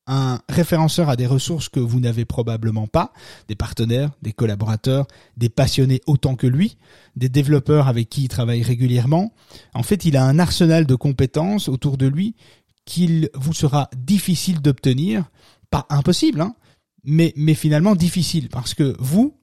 [0.05, 3.13] Un référenceur a des ressources que vous n'avez probablement pas,
[3.47, 6.77] des partenaires, des collaborateurs, des passionnés autant que lui,
[7.15, 9.33] des développeurs avec qui il travaille régulièrement.
[9.73, 12.35] En fait, il a un arsenal de compétences autour de lui
[12.85, 15.29] qu'il vous sera difficile d'obtenir,
[15.69, 16.55] pas impossible, hein,
[17.03, 19.37] mais, mais finalement difficile, parce que vous,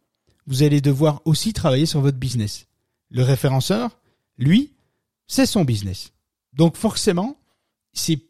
[0.46, 2.66] vous allez devoir aussi travailler sur votre business.
[3.10, 3.98] Le référenceur,
[4.38, 4.72] lui,
[5.26, 6.12] c'est son business.
[6.52, 7.37] Donc forcément,
[7.92, 8.20] c'est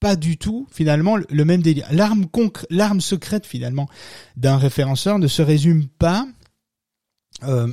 [0.00, 1.86] pas du tout finalement le- même délire.
[1.92, 2.26] L'arme
[2.70, 3.88] l'arme secrète finalement
[4.36, 6.26] d'un référenceur ne se résume pas
[7.42, 7.72] euh,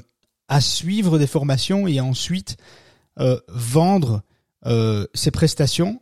[0.49, 2.57] à suivre des formations et ensuite
[3.19, 4.23] euh, vendre
[4.65, 6.01] euh, ses prestations,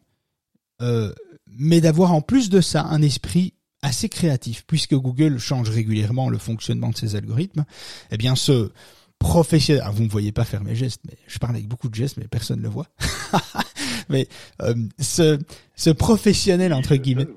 [1.47, 3.53] mais d'avoir en plus de ça un esprit
[3.85, 7.65] assez créatif, puisque Google change régulièrement le fonctionnement de ses algorithmes.
[8.11, 8.71] Eh bien, ce
[9.19, 9.83] professionnel.
[9.83, 12.17] Alors, vous ne voyez pas faire mes gestes, mais je parle avec beaucoup de gestes,
[12.17, 12.87] mais personne ne le voit.
[14.09, 14.27] mais
[14.61, 15.39] euh, ce,
[15.75, 17.27] ce professionnel entre guillemets.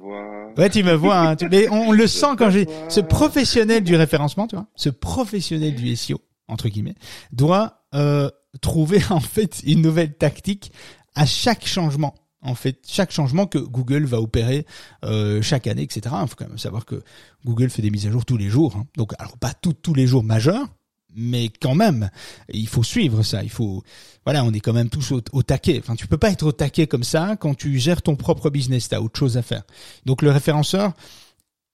[0.57, 1.19] Ouais, tu me vois.
[1.19, 5.75] Hein, mais on, le sent quand j'ai ce professionnel du référencement, tu vois, ce professionnel
[5.75, 6.97] du SEO entre guillemets
[7.33, 8.29] doit euh,
[8.61, 10.73] trouver en fait une nouvelle tactique
[11.15, 14.67] à chaque changement en fait chaque changement que Google va opérer
[15.05, 16.15] euh, chaque année, etc.
[16.23, 17.03] Il faut quand même savoir que
[17.45, 18.77] Google fait des mises à jour tous les jours.
[18.77, 18.87] Hein.
[18.97, 20.67] Donc, alors pas tous les jours majeurs,
[21.15, 22.11] mais quand même,
[22.53, 23.43] il faut suivre ça.
[23.43, 23.83] Il faut,
[24.25, 25.81] voilà, on est quand même tous au, taquet.
[25.83, 28.89] Enfin, tu peux pas être au taquet comme ça quand tu gères ton propre business.
[28.89, 29.63] T'as autre chose à faire.
[30.07, 30.93] Donc, le référenceur,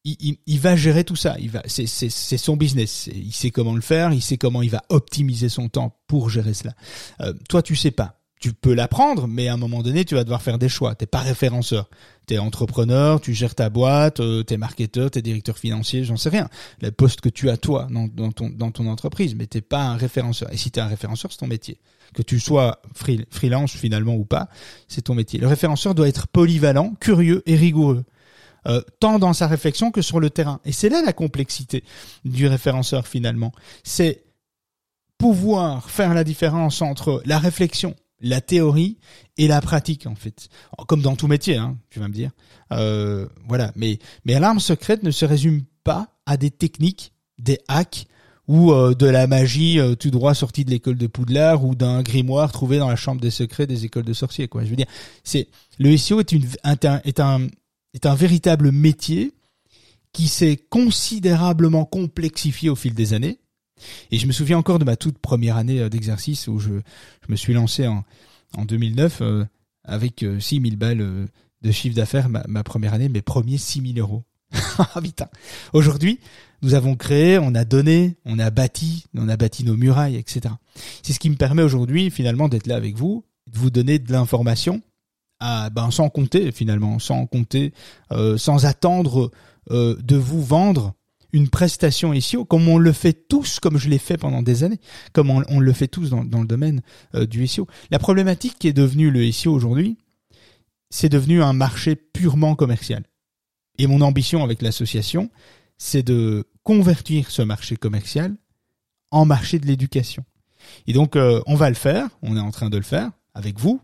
[0.04, 1.36] il, va gérer tout ça.
[1.38, 3.08] Il va, c'est, c'est, c'est son business.
[3.12, 4.12] Il sait comment le faire.
[4.12, 6.74] Il sait comment il va optimiser son temps pour gérer cela.
[7.20, 10.22] Euh, toi, tu sais pas tu peux l'apprendre, mais à un moment donné, tu vas
[10.22, 10.94] devoir faire des choix.
[10.94, 11.88] T'es pas référenceur.
[12.26, 16.50] T'es entrepreneur, tu gères ta boîte, euh, t'es marketeur, t'es directeur financier, j'en sais rien.
[16.82, 19.96] Le poste que tu as toi dans, ton, dans ton entreprise, mais t'es pas un
[19.96, 20.52] référenceur.
[20.52, 21.78] Et si t'es un référenceur, c'est ton métier.
[22.12, 24.50] Que tu sois freelance finalement ou pas,
[24.88, 25.40] c'est ton métier.
[25.40, 28.04] Le référenceur doit être polyvalent, curieux et rigoureux.
[28.66, 30.60] Euh, tant dans sa réflexion que sur le terrain.
[30.66, 31.82] Et c'est là la complexité
[32.26, 33.52] du référenceur finalement.
[33.84, 34.22] C'est
[35.16, 37.94] pouvoir faire la différence entre la réflexion
[38.24, 38.98] la théorie
[39.36, 40.48] et la pratique en fait,
[40.88, 42.30] comme dans tout métier, hein, tu vas me dire.
[42.72, 48.06] Euh, voilà, mais mais l'arme secrète ne se résume pas à des techniques, des hacks
[48.48, 52.02] ou euh, de la magie euh, tout droit sortie de l'école de Poudlard ou d'un
[52.02, 54.64] grimoire trouvé dans la chambre des secrets des écoles de sorciers quoi.
[54.64, 54.88] Je veux dire,
[55.22, 57.46] c'est le SEO est une est un est un
[57.92, 59.34] est un véritable métier
[60.12, 63.38] qui s'est considérablement complexifié au fil des années
[64.10, 67.30] et je me souviens encore de ma toute première année euh, d'exercice où je, je
[67.30, 68.04] me suis lancé en,
[68.56, 69.44] en 2009 euh,
[69.84, 71.28] avec 6000 euh, balles
[71.62, 74.24] de chiffre d'affaires ma, première année, mes premiers 6000 euros.
[74.78, 75.28] Ah putain.
[75.72, 76.18] Aujourd'hui,
[76.62, 80.54] nous avons créé, on a donné, on a bâti, on a bâti nos murailles, etc.
[81.02, 84.12] C'est ce qui me permet aujourd'hui finalement d'être là avec vous, de vous donner de
[84.12, 84.82] l'information,
[85.40, 87.72] à, ben, sans compter finalement, sans compter,
[88.12, 89.30] euh, sans attendre
[89.70, 90.94] euh, de vous vendre
[91.34, 94.78] une prestation SEO, comme on le fait tous, comme je l'ai fait pendant des années,
[95.12, 96.80] comme on, le fait tous dans, le domaine
[97.16, 97.66] euh, du SEO.
[97.90, 99.98] La problématique qui est devenue le SEO aujourd'hui,
[100.90, 103.02] c'est devenu un marché purement commercial.
[103.78, 105.28] Et mon ambition avec l'association,
[105.76, 108.36] c'est de convertir ce marché commercial
[109.10, 110.24] en marché de l'éducation.
[110.86, 113.58] Et donc, euh, on va le faire, on est en train de le faire avec
[113.58, 113.80] vous.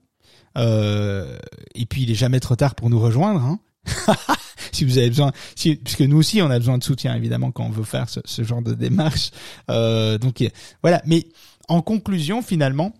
[0.57, 1.37] Euh,
[1.75, 3.41] et puis, il est jamais trop tard pour nous rejoindre.
[3.41, 3.59] Hein.
[4.73, 7.71] si vous avez besoin, puisque nous aussi on a besoin de soutien évidemment quand on
[7.71, 9.31] veut faire ce, genre de démarche.
[9.71, 10.45] Euh, donc
[10.83, 11.03] voilà.
[11.07, 11.27] Mais
[11.69, 12.93] en conclusion, finalement,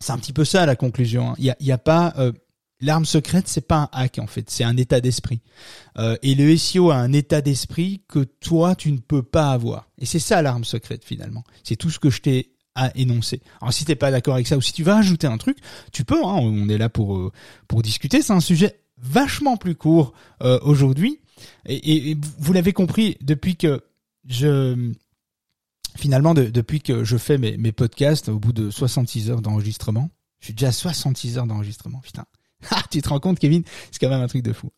[0.00, 1.30] c'est un petit peu ça la conclusion.
[1.30, 1.34] Hein.
[1.38, 2.32] Il y a, pas euh,
[2.80, 5.40] l'arme secrète, c'est pas un hack en fait, c'est un état d'esprit.
[5.98, 9.88] Euh, et le SEO a un état d'esprit que toi tu ne peux pas avoir.
[9.98, 11.44] Et c'est ça l'arme secrète finalement.
[11.62, 13.42] C'est tout ce que je t'ai à énoncer.
[13.60, 15.58] Alors si t'es pas d'accord avec ça ou si tu veux ajouter un truc,
[15.92, 16.22] tu peux.
[16.24, 17.32] Hein, on est là pour
[17.68, 18.22] pour discuter.
[18.22, 21.20] C'est un sujet vachement plus court euh, aujourd'hui.
[21.66, 23.80] Et, vous l'avez compris, depuis que
[24.26, 24.92] je
[25.96, 30.46] finalement depuis que je fais mes, mes podcasts au bout de 66 heures d'enregistrement, je
[30.46, 32.24] suis déjà à 66 heures d'enregistrement, putain.
[32.70, 33.62] Ah, tu te rends compte, Kevin?
[33.90, 34.70] C'est quand même un truc de fou.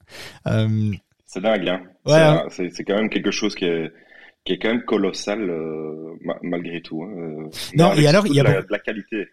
[0.46, 0.92] Euh...
[1.26, 1.82] C'est dingue, hein.
[2.06, 3.92] Ouais, c'est quand même quelque chose qui est
[4.44, 7.02] qui est quand même colossal euh, malgré tout.
[7.02, 7.48] Hein.
[7.74, 9.28] Non, et alors il y a de la qualité.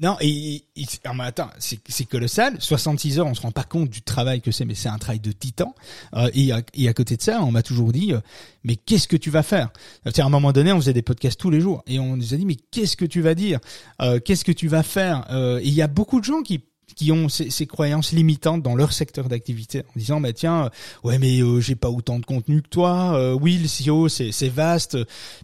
[0.00, 0.84] Non, et, et
[1.20, 2.56] attends, c'est colossal.
[2.58, 5.20] 66 heures, on se rend pas compte du travail que c'est, mais c'est un travail
[5.20, 5.74] de titan.
[6.14, 8.20] Euh, et, à, et, à, côté de ça, on m'a toujours dit, euh,
[8.64, 9.70] mais qu'est-ce que tu vas faire?
[10.04, 12.36] À un moment donné, on faisait des podcasts tous les jours, et on nous a
[12.36, 13.60] dit, mais qu'est-ce que tu vas dire?
[14.02, 15.26] Euh, Qu'est-ce que tu vas faire?
[15.30, 18.62] Euh, Et il y a beaucoup de gens qui qui ont ces, ces, croyances limitantes
[18.62, 20.68] dans leur secteur d'activité en disant bah tiens euh,
[21.02, 24.32] ouais mais euh, j'ai pas autant de contenu que toi euh, oui le SEO c'est
[24.32, 24.98] c'est vaste.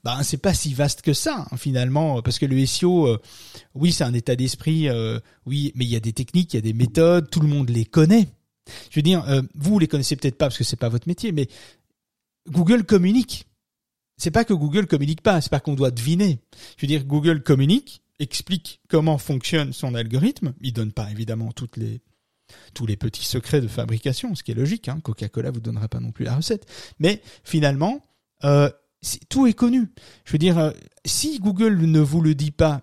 [0.04, 3.20] Bah c'est pas si vaste que ça hein, finalement parce que le SEO euh,
[3.74, 4.88] oui c'est un état d'esprit
[5.46, 7.70] oui mais il y a des techniques il y a des méthodes tout le monde
[7.70, 8.28] les connaît.
[8.90, 9.24] Je veux dire
[9.54, 11.48] vous les connaissez peut-être pas parce que c'est pas votre métier mais
[12.48, 13.46] Google communique.
[14.16, 16.40] C'est pas que Google communique pas c'est pas qu'on doit deviner.
[16.76, 20.54] Je veux dire Google communique explique comment fonctionne son algorithme.
[20.60, 22.00] Il donne pas évidemment toutes les
[22.74, 24.88] tous les petits secrets de fabrication, ce qui est logique.
[24.88, 25.00] Hein.
[25.02, 26.66] Coca-Cola vous donnera pas non plus la recette.
[26.98, 28.02] Mais finalement,
[28.44, 28.70] euh,
[29.28, 29.92] tout est connu.
[30.24, 30.72] Je veux dire, euh,
[31.04, 32.82] si Google ne vous le dit pas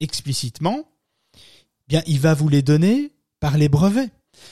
[0.00, 0.88] explicitement,
[1.88, 4.10] bien il va vous les donner par les brevets.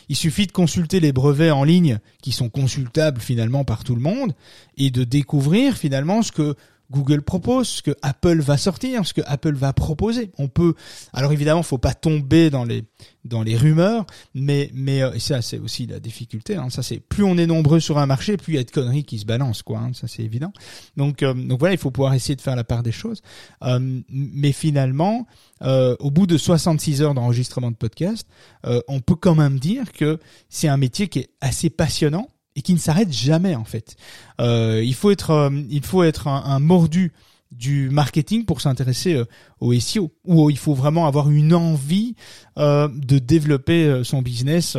[0.08, 4.00] Il suffit de consulter les brevets en ligne qui sont consultables finalement par tout le
[4.00, 4.34] monde
[4.76, 6.54] et de découvrir finalement ce que
[6.92, 10.30] Google propose, ce que Apple va sortir, ce que Apple va proposer.
[10.38, 10.74] On peut,
[11.12, 12.84] alors évidemment, faut pas tomber dans les
[13.24, 16.56] dans les rumeurs, mais mais euh, ça c'est aussi la difficulté.
[16.56, 18.70] Hein, ça c'est plus on est nombreux sur un marché, plus il y a de
[18.70, 19.78] conneries qui se balancent, quoi.
[19.78, 20.52] Hein, ça c'est évident.
[20.96, 23.22] Donc euh, donc voilà, il faut pouvoir essayer de faire la part des choses.
[23.62, 25.26] Euh, mais finalement,
[26.00, 28.26] au bout de 66 heures d'enregistrement de podcast,
[28.88, 32.74] on peut quand même dire que c'est un métier qui est assez passionnant et qui
[32.74, 33.96] ne s'arrête jamais en fait.
[34.38, 37.12] il faut être il faut être un mordu
[37.52, 39.24] du marketing pour s'intéresser euh,
[39.60, 42.16] au SEO où il faut vraiment avoir une envie
[42.58, 44.76] euh, de développer euh, son business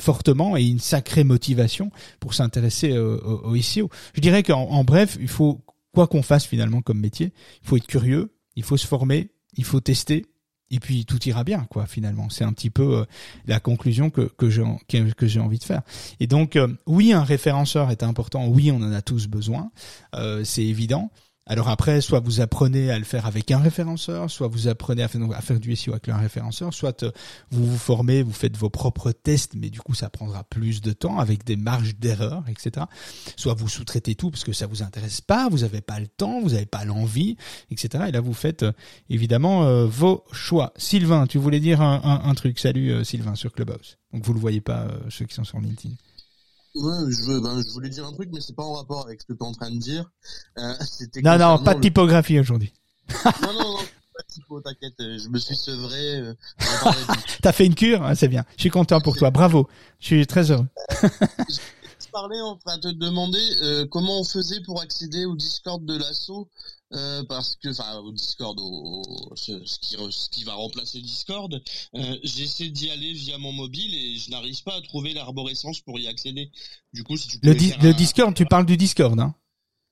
[0.00, 3.88] fortement et une sacrée motivation pour s'intéresser au, SEO.
[4.14, 5.60] Je dirais qu'en bref, il faut
[5.94, 9.64] quoi qu'on fasse finalement comme métier, il faut être curieux, il faut se former, il
[9.64, 10.26] faut tester
[10.72, 12.28] et puis tout ira bien quoi finalement.
[12.30, 13.06] C'est un petit peu
[13.46, 15.82] la conclusion que que j'ai que j'ai envie de faire.
[16.18, 18.48] Et donc oui un référenceur est important.
[18.48, 19.70] Oui on en a tous besoin.
[20.42, 21.10] C'est évident
[21.44, 25.08] alors après, soit vous apprenez à le faire avec un référenceur, soit vous apprenez à
[25.08, 27.10] faire, du SEO avec un référenceur, soit euh,
[27.50, 30.92] vous vous formez, vous faites vos propres tests, mais du coup ça prendra plus de
[30.92, 32.86] temps avec des marges d'erreur, etc.
[33.36, 36.40] Soit vous sous-traitez tout parce que ça vous intéresse pas, vous n'avez pas le temps,
[36.40, 37.36] vous n'avez pas l'envie,
[37.72, 38.04] etc.
[38.08, 38.72] Et là vous faites euh,
[39.10, 40.72] évidemment euh, vos choix.
[40.76, 42.60] Sylvain, tu voulais dire un, un, truc.
[42.60, 43.98] Salut Sylvain sur Clubhouse.
[44.12, 45.94] Donc vous le voyez pas ceux qui sont sur LinkedIn.
[46.74, 49.20] Ouais, je, veux, ben, je voulais dire un truc, mais c'est pas en rapport avec
[49.20, 50.10] ce que tu es en train de dire.
[50.58, 50.74] Euh,
[51.22, 52.72] non, non, pas de typographie aujourd'hui.
[53.24, 56.16] non, non, non, pas de typo, t'inquiète, euh, je me suis sevré.
[56.20, 56.34] Euh,
[57.42, 58.44] T'as fait une cure, hein, c'est bien.
[58.56, 59.68] Je suis content pour toi, bravo.
[60.00, 60.66] Je suis très heureux.
[61.02, 66.48] je parlais, enfin, te demander comment on faisait pour accéder au Discord de l'assaut
[66.94, 71.62] euh, parce que, enfin, au Discord, au, ce, qui, ce, qui, va remplacer Discord,
[71.94, 75.98] euh, j'essaie d'y aller via mon mobile et je n'arrive pas à trouver l'arborescence pour
[75.98, 76.50] y accéder.
[76.92, 79.34] Du coup, si tu le, le Discord, tu parles du Discord, hein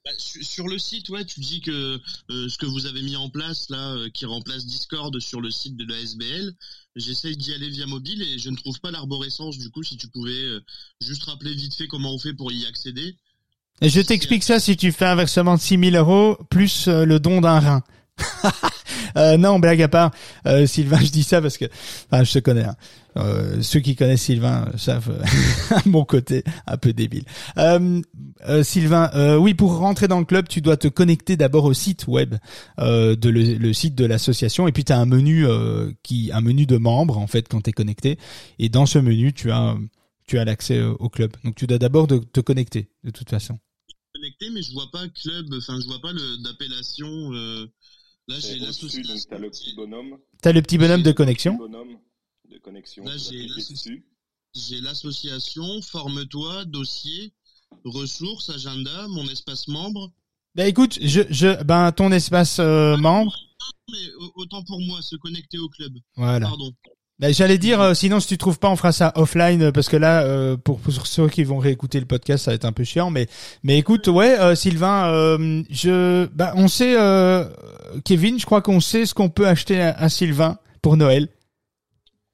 [0.05, 3.29] bah, sur, le site, ouais, tu dis que euh, ce que vous avez mis en
[3.29, 6.55] place là, euh, qui remplace Discord sur le site de la SBL,
[6.97, 9.59] j'essaie d'y aller via mobile et je ne trouve pas l'arborescence.
[9.59, 10.59] Du coup, si tu pouvais
[11.03, 13.17] juste rappeler vite fait comment on fait pour y accéder,
[13.89, 17.41] je t'explique ça si tu fais un versement de 6000 euros plus euh, le don
[17.41, 17.83] d'un rein.
[19.17, 20.11] euh, non, blague à part,
[20.47, 21.67] euh, Sylvain, je dis ça parce que,
[22.11, 22.65] enfin, je te connais.
[22.65, 22.77] Hein.
[23.17, 25.21] Euh, ceux qui connaissent Sylvain savent
[25.87, 27.25] mon côté un peu débile.
[28.63, 32.37] Sylvain, oui, pour rentrer dans le club, tu dois te connecter d'abord au site web
[32.79, 35.45] de le, site de l'association, et puis tu as un menu
[36.05, 38.17] qui, un menu de membres en fait quand tu es connecté,
[38.61, 39.77] et dans ce menu, tu as
[40.29, 41.33] tu as l'accès au club.
[41.43, 43.59] Donc tu dois d'abord te connecter de toute façon
[44.41, 47.33] connecté, mais je vois pas club, enfin, je vois pas d'appellation.
[47.33, 47.67] Euh,
[48.29, 49.15] là, j'ai l'association.
[49.29, 50.19] T'as le petit bonhomme.
[50.43, 51.55] T'as le petit bonhomme de connexion.
[51.57, 51.99] Bonhomme
[52.49, 53.05] de connexion.
[53.05, 53.17] Là,
[54.55, 57.33] j'ai l'association, forme-toi, dossier,
[57.85, 60.13] ressources, agenda, mon espace membre.
[60.57, 63.33] Bah écoute, je, je, ben ton espace euh, membre.
[63.89, 65.93] Mais autant pour moi, se connecter au club.
[66.17, 66.49] Voilà.
[66.49, 66.73] Pardon.
[67.21, 69.91] Ben, j'allais dire, euh, sinon si tu trouves pas, on fera ça offline euh, parce
[69.91, 72.73] que là, euh, pour, pour, ceux qui vont réécouter le podcast, ça va être un
[72.73, 73.11] peu chiant.
[73.11, 73.27] Mais
[73.63, 75.37] mais écoute, ouais, Sylvain,
[75.71, 76.97] je, ben, on sait,
[78.05, 81.29] Kevin, je crois qu'on sait ce qu'on peut acheter à, Sylvain pour Noël.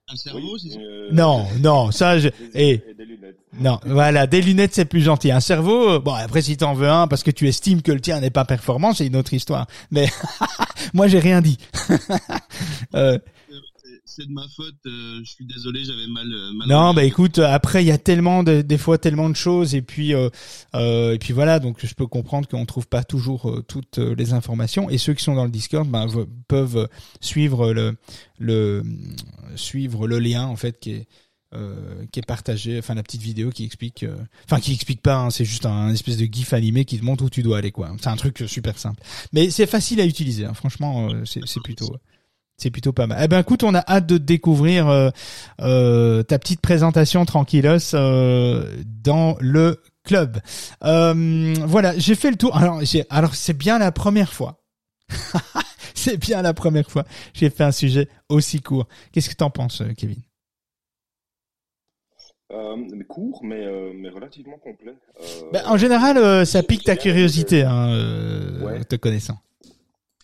[0.09, 0.79] Un cerveau, c'est
[1.11, 3.38] Non, non, ça, je, et, eh, des lunettes.
[3.59, 5.33] non, voilà, des lunettes c'est plus gentil.
[5.33, 8.20] Un cerveau, bon après si t'en veux un parce que tu estimes que le tien
[8.20, 9.66] n'est pas performant, c'est une autre histoire.
[9.90, 10.07] Mais
[10.94, 11.59] moi j'ai rien dit.
[14.18, 14.74] euh, c'est de ma faute.
[14.87, 16.26] Euh, je suis désolé, j'avais mal.
[16.33, 19.37] Euh, mal non, bah écoute, après il y a tellement de, des fois tellement de
[19.37, 20.29] choses et puis euh,
[20.74, 24.90] euh, et puis voilà, donc je peux comprendre qu'on trouve pas toujours toutes les informations
[24.90, 26.07] et ceux qui sont dans le Discord bah,
[26.48, 26.88] peuvent
[27.20, 27.96] suivre le
[28.38, 28.83] le
[29.55, 31.09] suivre le lien en fait qui est
[31.55, 34.05] euh, qui est partagé, enfin la petite vidéo qui explique,
[34.44, 37.24] enfin qui explique pas, hein, c'est juste un, espèce de gif animé qui te montre
[37.24, 37.94] où tu dois aller quoi.
[38.00, 39.00] C'est un truc super simple,
[39.33, 40.44] mais c'est facile à utiliser.
[40.44, 40.55] Hein.
[40.55, 41.96] Franchement, c'est plutôt.
[42.56, 43.18] C'est plutôt pas mal.
[43.22, 45.10] Eh ben écoute, on a hâte de découvrir euh,
[45.60, 50.38] euh, ta petite présentation tranquillos euh, dans le club.
[50.80, 52.56] voilà, j'ai fait le tour.
[52.56, 54.62] Alors, alors c'est bien la première fois.
[55.94, 57.04] c'est bien la première fois.
[57.34, 58.88] J'ai fait un sujet aussi court.
[59.12, 60.22] Qu'est-ce que t'en penses, Kevin?
[63.08, 64.94] Court, mais, mais relativement complet.
[65.52, 67.90] Ben, en général, ça pique ta curiosité, hein,
[68.88, 69.38] te connaissant.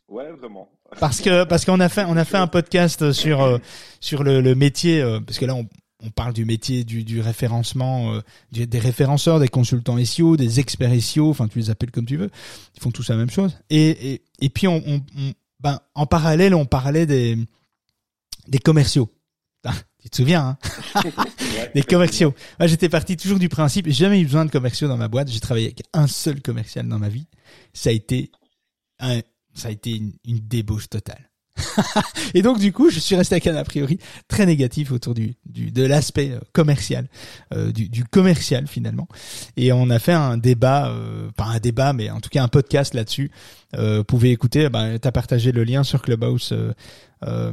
[0.08, 0.68] Ouais, vraiment.
[1.00, 3.59] Parce que parce qu'on a fait on a fait un podcast sur euh,
[4.00, 5.68] sur le, le métier euh, parce que là on,
[6.05, 8.20] on parle du métier du, du référencement, euh,
[8.52, 12.31] des référenceurs, des consultants SEO, des experts SEO, enfin tu les appelles comme tu veux,
[12.76, 13.57] ils font tous la même chose.
[13.70, 15.02] Et et, et puis on, on,
[15.61, 17.38] ben en parallèle on parlait des
[18.48, 19.11] des commerciaux.
[19.64, 20.59] Ah, tu te souviens,
[20.94, 21.02] hein?
[21.74, 22.35] Des commerciaux.
[22.59, 25.31] Moi, j'étais parti toujours du principe, j'ai jamais eu besoin de commerciaux dans ma boîte.
[25.31, 27.26] J'ai travaillé avec un seul commercial dans ma vie.
[27.72, 28.33] Ça a été
[29.54, 31.28] ça a été une, une débauche totale.
[32.34, 35.34] et donc du coup, je suis resté avec un a priori très négatif autour du,
[35.46, 37.08] du de l'aspect euh, commercial,
[37.52, 39.06] euh, du, du, commercial finalement.
[39.56, 42.48] Et on a fait un débat, euh, pas un débat, mais en tout cas un
[42.48, 43.30] podcast là-dessus.
[43.76, 44.68] Euh, vous pouvez écouter.
[44.68, 46.52] Bah, t'as partagé le lien sur Clubhouse.
[46.52, 46.72] Euh,
[47.24, 47.52] euh,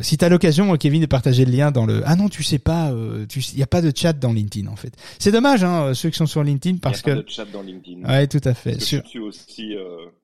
[0.00, 2.02] si t'as l'occasion, Kevin, de partager le lien dans le.
[2.04, 2.92] Ah non, tu sais pas.
[2.92, 4.92] Il y a pas de chat dans LinkedIn en fait.
[5.18, 7.10] C'est dommage, hein, ceux qui sont sur LinkedIn parce que.
[7.10, 8.08] Il y a pas de chat dans LinkedIn.
[8.08, 8.72] Ouais, tout à fait.
[8.72, 9.74] Parce que je suis aussi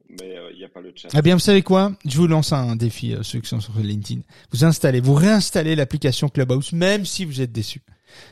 [0.08, 1.08] mais il n'y a pas le chat.
[1.14, 1.92] Eh bien, vous savez quoi?
[2.06, 4.22] Je vous lance un défi, ceux qui sont sur LinkedIn.
[4.52, 7.82] Vous installez, vous réinstallez l'application Clubhouse, même si vous êtes déçu.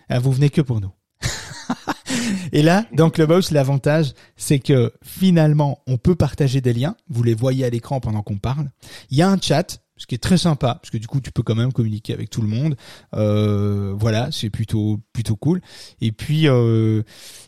[0.09, 0.93] Ah, vous venez que pour nous.
[2.53, 6.97] Et là, dans Clubhouse, l'avantage, c'est que finalement, on peut partager des liens.
[7.09, 8.71] Vous les voyez à l'écran pendant qu'on parle.
[9.11, 11.31] Il y a un chat ce qui est très sympa parce que du coup tu
[11.31, 12.77] peux quand même communiquer avec tout le monde.
[13.15, 15.61] Euh, voilà c'est plutôt plutôt cool.
[16.01, 17.03] Et puis euh,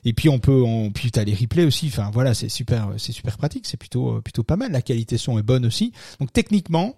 [0.05, 1.87] et puis on peut on puis t'as les replays aussi.
[1.89, 3.67] Enfin voilà c'est super c'est super pratique.
[3.67, 4.73] C'est plutôt plutôt pas mal.
[4.73, 5.93] La qualité son est bonne aussi.
[6.21, 6.95] Donc techniquement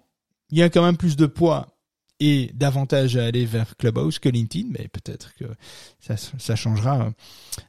[0.49, 1.76] il y a quand même plus de poids
[2.19, 5.45] et davantage à aller vers Clubhouse que LinkedIn, mais peut-être que
[5.99, 7.11] ça, ça changera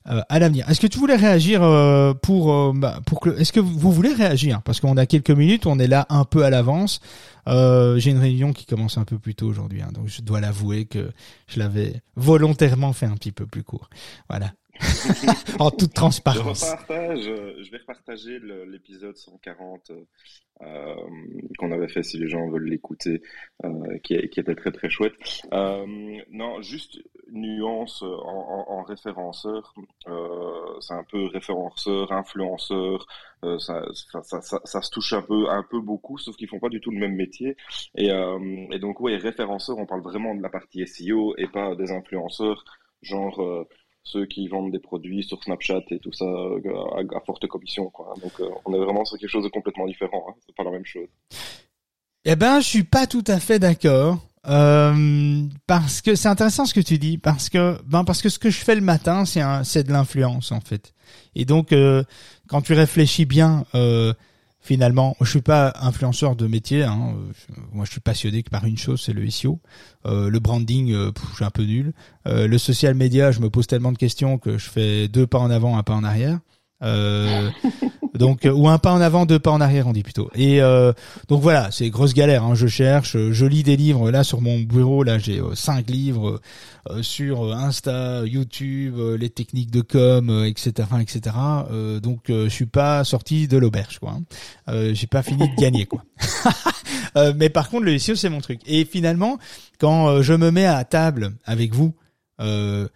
[0.09, 0.69] euh, à l'avenir.
[0.71, 4.13] Est-ce que tu voulais réagir euh, pour euh, bah, pour que est-ce que vous voulez
[4.13, 4.63] réagir?
[4.63, 7.01] Parce qu'on a quelques minutes, on est là un peu à l'avance.
[7.47, 10.85] J'ai une réunion qui commence un peu plus tôt aujourd'hui, hein, donc je dois l'avouer
[10.85, 11.11] que
[11.47, 13.89] je l'avais volontairement fait un petit peu plus court.
[14.29, 14.53] Voilà.
[15.59, 16.65] en toute transparence.
[16.89, 19.93] Je, je vais repartager l'épisode 140
[20.63, 20.95] euh,
[21.57, 23.23] qu'on avait fait si les gens veulent l'écouter,
[23.65, 25.15] euh, qui, était très très chouette.
[25.53, 25.87] Euh,
[26.31, 26.99] non, juste
[27.31, 29.75] nuance en, en, référenceur,
[30.81, 33.07] c'est un peu référenceur, influenceur,
[33.59, 36.99] ça, se touche un peu un peu beaucoup, sauf qu'ils font pas du tout le
[36.99, 37.57] même métier.
[37.95, 41.93] Et, et donc oui, référenceur, on parle vraiment de la partie SEO et pas des
[41.93, 42.65] influenceurs
[43.03, 43.67] genre
[44.13, 46.61] ceux qui vendent des produits sur Snapchat et tout ça euh,
[47.15, 47.93] à, forte commission.
[48.23, 50.27] Donc euh, on est vraiment sur quelque chose de complètement différent.
[50.29, 50.35] Hein.
[50.47, 51.09] C'est pas la même chose.
[52.25, 54.19] Eh ben, je suis pas tout à fait d'accord.
[54.47, 58.39] Euh, parce que c'est intéressant ce que tu dis parce que ben parce que ce
[58.39, 60.95] que je fais le matin c'est c'est de l'influence en fait
[61.35, 61.75] et donc
[62.49, 63.65] quand tu réfléchis bien
[64.69, 66.83] finalement, je suis pas influenceur de métier.
[66.83, 67.15] Hein.
[67.73, 69.61] Moi, je suis passionné par une chose, c'est le SEO.
[70.05, 71.95] Euh, le branding, euh, je suis un peu nul.
[72.27, 75.39] Euh, le social media, je me pose tellement de questions que je fais deux pas
[75.39, 76.39] en avant, un pas en arrière.
[76.83, 77.51] Euh,
[78.15, 80.31] donc ou un pas en avant, deux pas en arrière, on dit plutôt.
[80.35, 80.93] Et euh,
[81.29, 82.45] donc voilà, c'est grosse galère.
[82.45, 82.55] Hein.
[82.55, 84.11] Je cherche, je lis des livres.
[84.11, 86.41] Là sur mon bureau, là j'ai euh, cinq livres
[86.91, 91.37] euh, sur Insta, YouTube, les techniques de com, etc., etc.
[92.03, 94.17] donc je suis pas sorti de l'auberge, quoi.
[94.69, 94.93] Hein.
[94.93, 96.03] j'ai pas fini de gagner, quoi.
[97.37, 98.61] mais par contre, le SEO c'est mon truc.
[98.67, 99.39] Et finalement,
[99.79, 101.95] quand je me mets à table avec vous.
[102.41, 102.89] Euh,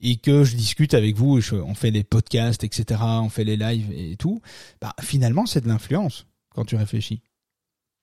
[0.00, 3.92] et que je discute avec vous, on fait les podcasts, etc., on fait les lives
[3.92, 4.40] et tout,
[4.80, 7.22] bah, finalement, c'est de l'influence quand tu réfléchis.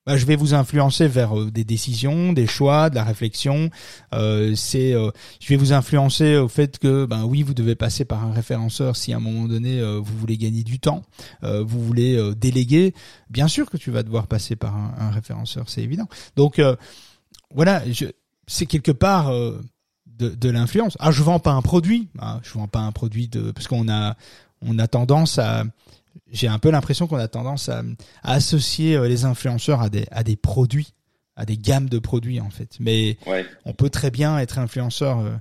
[0.05, 3.71] Bah, je vais vous influencer vers euh, des décisions, des choix, de la réflexion.
[4.13, 8.05] Euh, c'est, euh, je vais vous influencer au fait que, ben oui, vous devez passer
[8.05, 11.03] par un référenceur si à un moment donné vous voulez gagner du temps,
[11.41, 12.93] vous voulez déléguer.
[13.29, 16.07] Bien sûr que tu vas devoir passer par un, un référenceur, c'est évident.
[16.35, 16.61] Donc
[17.53, 18.05] voilà, je,
[18.47, 19.31] c'est quelque part
[20.17, 20.97] de, de l'influence.
[20.99, 22.07] Ah, je vends pas un produit.
[22.19, 24.15] Ah, je vends pas un produit de parce qu'on a
[24.61, 25.63] on a tendance à
[26.31, 27.83] j'ai un peu l'impression qu'on a tendance à,
[28.23, 30.93] à, associer euh, les influenceurs à des à des produits,
[31.35, 32.77] à des gammes de produits en fait.
[32.79, 33.17] Mais
[33.65, 35.19] on peut très bien être influenceur.
[35.19, 35.35] Euh,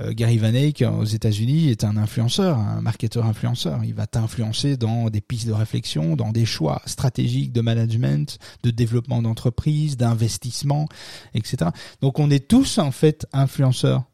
[0.00, 3.84] euh, Gary Vanek aux États-Unis est un influenceur, un marketeur influenceur.
[3.84, 8.70] Il va t'influencer dans des pistes de réflexion, dans des choix stratégiques de management, de
[8.70, 10.88] développement d'entreprise, d'investissement,
[11.34, 11.70] etc.
[12.00, 14.04] Donc on est tous en fait influenceurs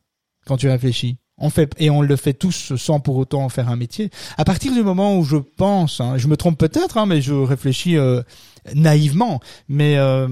[0.47, 1.19] quand tu réfléchis.
[1.39, 4.11] On fait et on le fait tous sans pour autant en faire un métier.
[4.37, 7.33] À partir du moment où je pense, hein, je me trompe peut-être, hein, mais je
[7.33, 8.23] réfléchis euh,
[8.75, 9.41] naïvement.
[9.67, 10.29] Mais euh,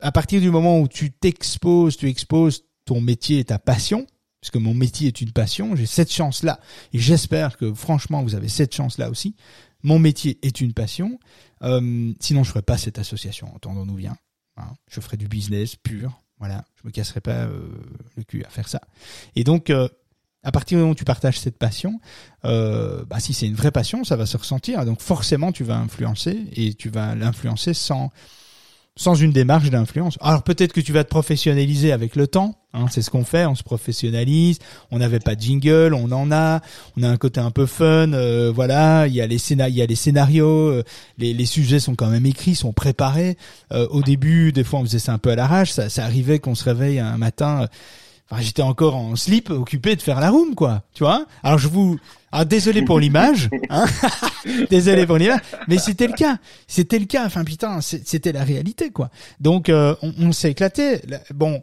[0.00, 4.06] à partir du moment où tu t'exposes, tu exposes ton métier et ta passion,
[4.42, 6.60] puisque mon métier est une passion, j'ai cette chance-là,
[6.92, 9.36] et j'espère que franchement vous avez cette chance-là aussi.
[9.84, 11.18] Mon métier est une passion,
[11.62, 14.16] euh, sinon je ferais pas cette association, entendons-nous bien.
[14.56, 14.74] Hein.
[14.90, 17.68] Je ferais du business pur, voilà, je me casserai pas euh,
[18.16, 18.80] le cul à faire ça.
[19.36, 19.88] Et donc, euh,
[20.42, 22.00] à partir du moment où tu partages cette passion,
[22.44, 24.84] euh, bah, si c'est une vraie passion, ça va se ressentir.
[24.84, 28.10] Donc forcément, tu vas influencer et tu vas l'influencer sans
[28.96, 30.18] sans une démarche d'influence.
[30.20, 32.56] Alors peut-être que tu vas te professionnaliser avec le temps.
[32.74, 34.58] Hein, c'est ce qu'on fait, on se professionnalise.
[34.90, 36.60] On n'avait pas de jingle, on en a.
[36.96, 38.12] On a un côté un peu fun.
[38.12, 40.68] Euh, voilà, il y a les scénarios, il y a les scénarios.
[40.68, 40.84] Euh,
[41.18, 43.36] les, les, sujets sont quand même écrits, sont préparés.
[43.72, 45.72] Euh, au début, des fois, on faisait ça un peu à l'arrache.
[45.72, 47.68] Ça, ça arrivait qu'on se réveille un matin
[48.32, 50.84] Enfin, j'étais encore en slip, occupé de faire la room, quoi.
[50.94, 51.98] Tu vois Alors je vous,
[52.32, 53.84] ah désolé pour l'image, hein
[54.70, 57.26] désolé pour l'image, mais c'était le cas, c'était le cas.
[57.26, 59.10] Enfin putain, c'était la réalité, quoi.
[59.40, 61.00] Donc euh, on, on s'est éclaté.
[61.34, 61.62] Bon,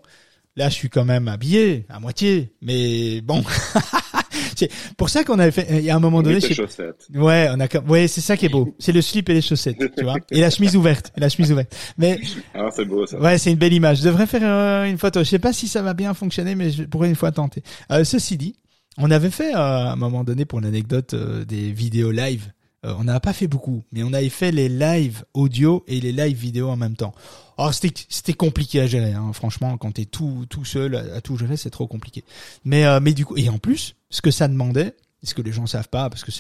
[0.56, 3.44] là je suis quand même habillé à moitié, mais bon.
[4.60, 5.68] c'est pour ça qu'on avait fait.
[5.70, 6.42] Il y a un moment donné.
[6.42, 7.08] chaussettes.
[7.14, 7.68] Ouais, on a.
[7.88, 8.76] Ouais, c'est ça qui est beau.
[8.80, 10.16] C'est le slip et les chaussettes, tu vois.
[10.32, 11.12] Et la chemise ouverte.
[11.18, 11.76] Et la chemise ouverte.
[11.98, 12.20] Mais.
[12.54, 13.20] Ah, c'est beau ça.
[13.20, 14.00] Ouais, c'est une belle image.
[14.00, 15.20] Je devrais faire euh, une photo.
[15.22, 17.64] Je sais pas si ça va bien fonctionner, mais je pourrais une fois tenter.
[17.92, 18.56] Euh, ceci dit,
[19.00, 22.52] on avait fait euh, à un moment donné pour l'anecdote des vidéos live.
[22.84, 26.38] on n'a pas fait beaucoup, mais on avait fait les lives audio et les lives
[26.38, 27.14] vidéo en même temps.
[27.58, 29.34] Alors c'était compliqué à gérer, hein.
[29.34, 32.24] franchement, quand t'es tout tout seul à, tout gérer, c'est trop compliqué.
[32.64, 35.66] Mais mais du coup, et en plus, ce que ça demandait, ce que les gens
[35.66, 36.32] savent pas, parce que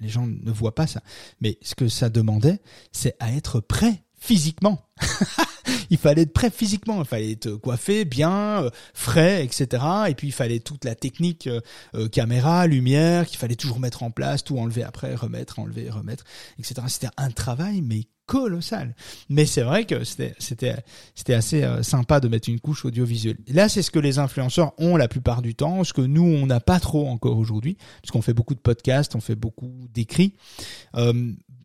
[0.00, 1.02] les gens ne voient pas ça,
[1.40, 2.60] mais ce que ça demandait,
[2.92, 4.80] c'est à être prêt physiquement.
[5.90, 9.82] il fallait être prêt physiquement, il fallait être coiffé, bien, euh, frais, etc.
[10.08, 11.60] Et puis il fallait toute la technique euh,
[11.94, 16.24] euh, caméra, lumière, qu'il fallait toujours mettre en place, tout enlever après, remettre, enlever, remettre,
[16.58, 16.74] etc.
[16.88, 18.96] C'était un travail mais colossal.
[19.28, 23.36] Mais c'est vrai que c'était assez sympa de mettre une couche audiovisuelle.
[23.48, 26.46] Là, c'est ce que les influenceurs ont la plupart du temps, ce que nous on
[26.46, 30.36] n'a pas trop encore aujourd'hui, puisqu'on fait beaucoup de podcasts, on fait beaucoup d'écrits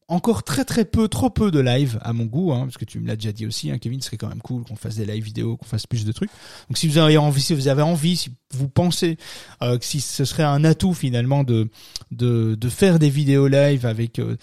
[0.09, 2.99] encore très très peu, trop peu de live à mon goût, hein, parce que tu
[2.99, 5.05] me l'as déjà dit aussi, hein, Kevin, ce serait quand même cool qu'on fasse des
[5.05, 6.31] live vidéo, qu'on fasse plus de trucs.
[6.67, 9.17] Donc si vous avez envie, si vous avez envie, si vous pensez
[9.61, 11.69] euh, que si ce serait un atout finalement de
[12.11, 14.35] de, de faire des vidéos live avec euh,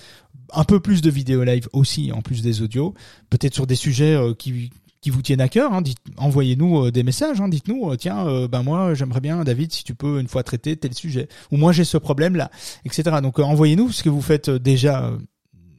[0.52, 2.94] un peu plus de vidéos live aussi en plus des audios,
[3.28, 5.82] peut-être sur des sujets euh, qui qui vous tiennent à cœur, hein,
[6.16, 10.26] envoyez-nous des messages, hein, dites-nous, tiens, ben moi j'aimerais bien, David, si tu peux une
[10.26, 12.50] fois traiter tel sujet, ou moi j'ai ce problème-là,
[12.84, 13.18] etc.
[13.22, 15.12] Donc envoyez-nous ce que vous faites déjà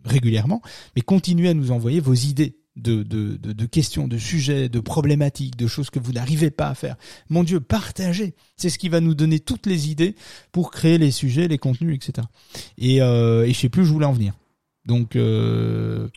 [0.07, 0.61] régulièrement,
[0.95, 5.57] mais continuez à nous envoyer vos idées de, de, de, questions, de sujets, de problématiques,
[5.57, 6.95] de choses que vous n'arrivez pas à faire.
[7.29, 8.35] Mon Dieu, partagez.
[8.55, 10.15] C'est ce qui va nous donner toutes les idées
[10.51, 12.27] pour créer les sujets, les contenus, etc.
[12.77, 14.33] Et, euh, et je sais plus où je voulais en venir.
[14.85, 16.07] Donc euh...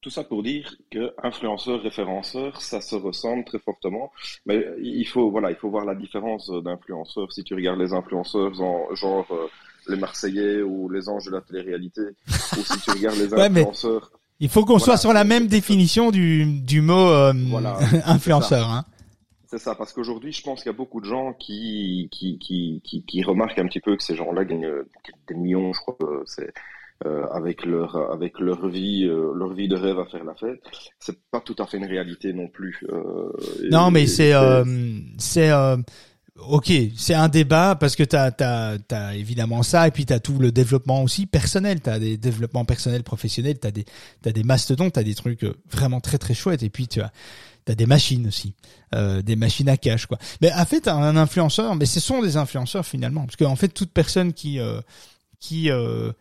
[0.00, 4.10] tout ça pour dire que influenceur, référenceur, ça se ressemble très fortement.
[4.46, 7.30] Mais il faut voilà, il faut voir la différence d'influenceurs.
[7.32, 9.48] Si tu regardes les influenceurs en genre euh,
[9.88, 14.12] les Marseillais ou les anges de la télé-réalité, ou si tu regardes les influenceurs.
[14.40, 17.32] il faut qu'on soit sur la même définition du, du mot euh,
[18.04, 18.68] influenceur.
[18.70, 18.84] Hein.
[19.46, 22.82] C'est ça, parce qu'aujourd'hui, je pense qu'il y a beaucoup de gens qui, qui, qui,
[22.84, 24.88] qui, qui remarquent un petit peu que ces gens-là gagnent euh,
[25.26, 26.52] des millions, je crois que c'est
[27.06, 30.60] euh, avec leur avec leur vie euh, leur vie de rêve à faire la fête.
[30.98, 32.80] C'est pas tout à fait une réalité non plus.
[32.90, 33.30] Euh,
[33.70, 34.32] non, mais c'est
[35.16, 35.48] c'est
[36.46, 40.38] Ok, c'est un débat parce que t'as as, as, évidemment ça et puis t'as tout
[40.38, 41.80] le développement aussi personnel.
[41.80, 43.58] T'as des développements personnels, professionnels.
[43.58, 43.84] T'as des
[44.22, 46.62] t'as des mastodontes, t'as des trucs euh, vraiment très très chouettes.
[46.62, 47.12] Et puis tu as
[47.68, 48.54] t'as des machines aussi,
[48.94, 50.16] euh, des machines à cash quoi.
[50.40, 53.92] Mais en fait, un influenceur, mais ce sont des influenceurs finalement, parce qu'en fait, toute
[53.92, 54.80] personne qui euh,
[55.38, 56.12] qui euh,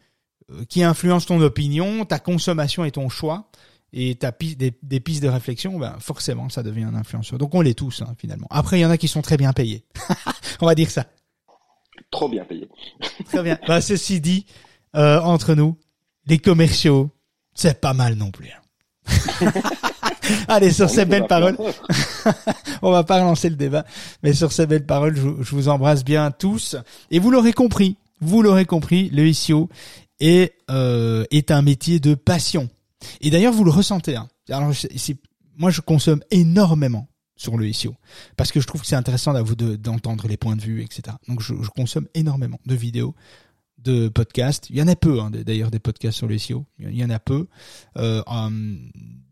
[0.67, 3.49] qui influence ton opinion, ta consommation et ton choix,
[3.93, 7.39] et t'as des, des, pistes de réflexion, ben forcément ça devient un influenceur.
[7.39, 8.47] Donc on l'est tous hein, finalement.
[8.49, 9.85] Après il y en a qui sont très bien payés.
[10.61, 11.05] on va dire ça.
[12.11, 12.69] Trop bien payés.
[13.25, 13.57] très bien.
[13.67, 14.45] Bah, ceci dit,
[14.95, 15.77] euh, entre nous,
[16.25, 17.09] les commerciaux,
[17.53, 18.49] c'est pas mal non plus.
[18.49, 19.51] Hein.
[20.49, 21.57] Allez, sur ces belles paroles,
[22.81, 23.85] on va pas relancer le débat,
[24.23, 26.75] mais sur ces belles paroles, je, je vous embrasse bien tous.
[27.11, 29.69] Et vous l'aurez compris, vous l'aurez compris, le SEO
[30.19, 32.69] est, euh, est un métier de passion.
[33.21, 34.15] Et d'ailleurs, vous le ressentez.
[34.15, 34.27] Hein.
[34.49, 34.71] Alors,
[35.57, 37.95] moi, je consomme énormément sur le SEO
[38.35, 41.15] parce que je trouve que c'est intéressant d'entendre les points de vue, etc.
[41.27, 43.15] Donc, je, consomme énormément de vidéos,
[43.77, 44.69] de podcasts.
[44.69, 46.65] Il y en a peu, hein, d'ailleurs, des podcasts sur le SEO.
[46.79, 47.47] Il y en a peu.
[47.97, 48.89] Euh, hum,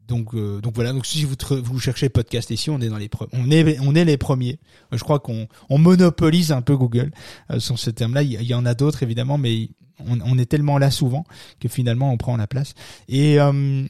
[0.07, 0.93] donc, euh, donc voilà.
[0.93, 4.05] Donc, si vous, vous cherchez podcast SEO, on est dans les on est on est
[4.05, 4.59] les premiers.
[4.91, 7.11] Je crois qu'on on monopolise un peu Google
[7.51, 8.23] euh, sur ce terme-là.
[8.23, 11.23] Il y en a d'autres évidemment, mais on, est tellement là souvent
[11.59, 12.73] que finalement on prend la place.
[13.07, 13.85] Et euh,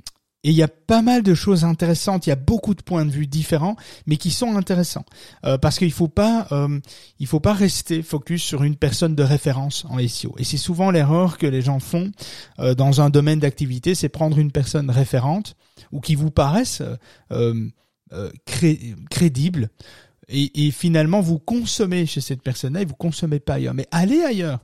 [0.45, 2.27] et il y a pas mal de choses intéressantes.
[2.27, 5.03] Il y a beaucoup de points de vue différents, mais qui sont intéressants
[5.43, 6.79] euh, parce qu'il faut pas, euh,
[7.17, 10.35] il faut pas rester focus sur une personne de référence en SEO.
[10.37, 12.11] Et c'est souvent l'erreur que les gens font
[12.59, 15.55] euh, dans un domaine d'activité, c'est prendre une personne référente
[15.95, 16.83] ou qui vous paraissent
[19.09, 19.69] crédible
[20.27, 23.73] et, et, finalement vous consommez chez cette personne-là et vous consommez pas ailleurs.
[23.73, 24.59] Mais allez ailleurs.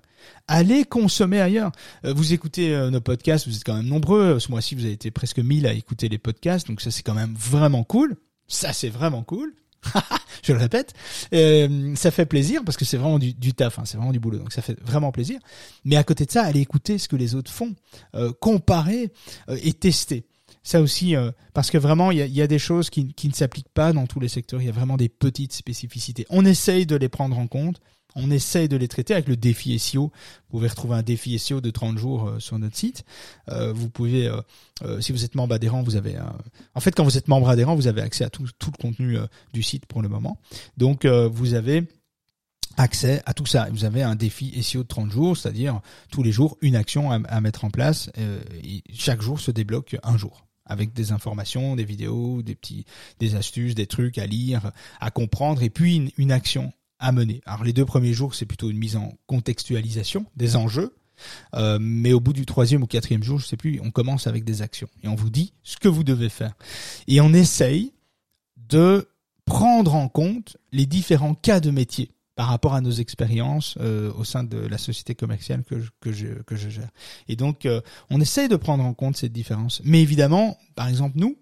[0.47, 1.71] Allez consommer ailleurs.
[2.05, 4.39] Euh, vous écoutez euh, nos podcasts, vous êtes quand même nombreux.
[4.39, 7.13] Ce mois-ci, vous avez été presque 1000 à écouter les podcasts, donc ça c'est quand
[7.13, 8.15] même vraiment cool.
[8.47, 9.53] Ça c'est vraiment cool.
[10.43, 10.93] je le répète,
[11.34, 14.38] euh, ça fait plaisir parce que c'est vraiment du, taf, hein, c'est vraiment du boulot,
[14.38, 15.39] donc ça fait vraiment plaisir.
[15.86, 17.73] Mais à côté de ça, allez écouter ce que les autres font,
[18.39, 19.11] comparer
[19.47, 20.27] et tester.
[20.64, 23.93] Ça aussi, euh, parce que vraiment, il y a, des choses qui, ne s'appliquent pas
[23.93, 24.62] dans tous les secteurs.
[24.62, 26.26] Il y a vraiment des petites spécificités.
[26.30, 27.80] On essaye de les prendre en compte.
[28.16, 30.12] On essaye de les traiter avec le défi SEO.
[30.49, 33.06] Vous pouvez retrouver un défi SEO de 30 jours euh, sur notre site.
[33.49, 34.30] Euh, vous pouvez,
[34.99, 36.18] si vous êtes membre adhérent, vous avez,
[36.76, 39.18] en fait, quand vous êtes membre adhérent, vous avez accès à tout, tout le contenu
[39.54, 40.39] du site pour le moment.
[40.78, 41.88] Donc, vous avez
[42.78, 43.67] accès à tout ça.
[43.72, 47.41] Vous avez un défi SEO de 30 jours, c'est-à-dire tous les jours une action à,
[47.41, 48.09] mettre en place.
[48.63, 52.86] et chaque jour se débloque un jour avec des informations, des vidéos, des petits,
[53.19, 57.41] des astuces, des trucs à lire, à comprendre, et puis une, action à mener.
[57.45, 60.95] Alors les deux premiers jours, c'est plutôt une mise en contextualisation des enjeux,
[61.55, 64.45] euh, mais au bout du troisième ou quatrième jour, je sais plus, on commence avec
[64.45, 66.53] des actions et on vous dit ce que vous devez faire.
[67.07, 67.91] Et on essaye
[68.55, 69.09] de
[69.45, 74.23] prendre en compte les différents cas de métier par rapport à nos expériences euh, au
[74.23, 76.89] sein de la société commerciale que je, que je, que je gère.
[77.27, 79.82] Et donc, euh, on essaye de prendre en compte cette différence.
[79.84, 81.38] Mais évidemment, par exemple, nous,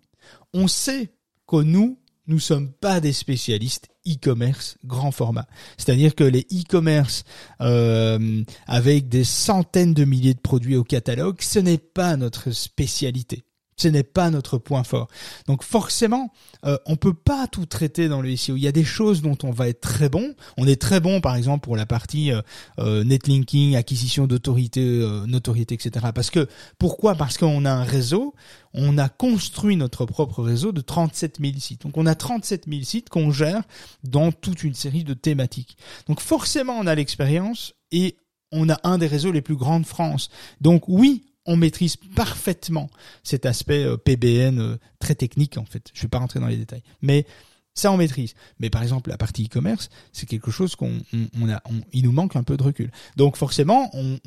[0.54, 1.12] on sait
[1.48, 5.48] que nous, nous sommes pas des spécialistes e-commerce grand format.
[5.78, 7.24] C'est-à-dire que les e-commerce
[7.62, 13.44] euh, avec des centaines de milliers de produits au catalogue, ce n'est pas notre spécialité
[13.80, 15.08] ce n'est pas notre point fort.
[15.48, 16.32] Donc forcément,
[16.66, 18.58] euh, on peut pas tout traiter dans le SEO.
[18.58, 20.36] Il y a des choses dont on va être très bon.
[20.58, 22.42] On est très bon, par exemple, pour la partie euh,
[22.80, 26.08] euh netlinking, acquisition d'autorité, euh, notoriété, etc.
[26.14, 27.16] Parce que pourquoi?
[27.16, 28.36] Parce qu'on a un réseau.
[28.74, 31.84] On a construit notre propre réseau de 37 000 sites.
[31.84, 33.64] Donc on a 37 000 sites qu'on gère
[34.04, 35.78] dans toute une série de thématiques.
[36.08, 38.18] Donc forcément, on a l'expérience et
[38.52, 40.30] on a un des réseaux les plus grands de France.
[40.62, 42.90] Donc oui, on maîtrise parfaitement
[43.24, 45.90] cet aspect euh, PBN euh, très technique en fait.
[45.94, 47.26] Je vais pas rentrer dans les détails, mais
[47.74, 48.36] ça on maîtrise.
[48.60, 50.94] Mais par exemple la partie e-commerce, c'est quelque chose qu'on
[51.42, 52.92] on, a, il nous manque un peu de recul.
[53.18, 54.20] Donc forcément, on,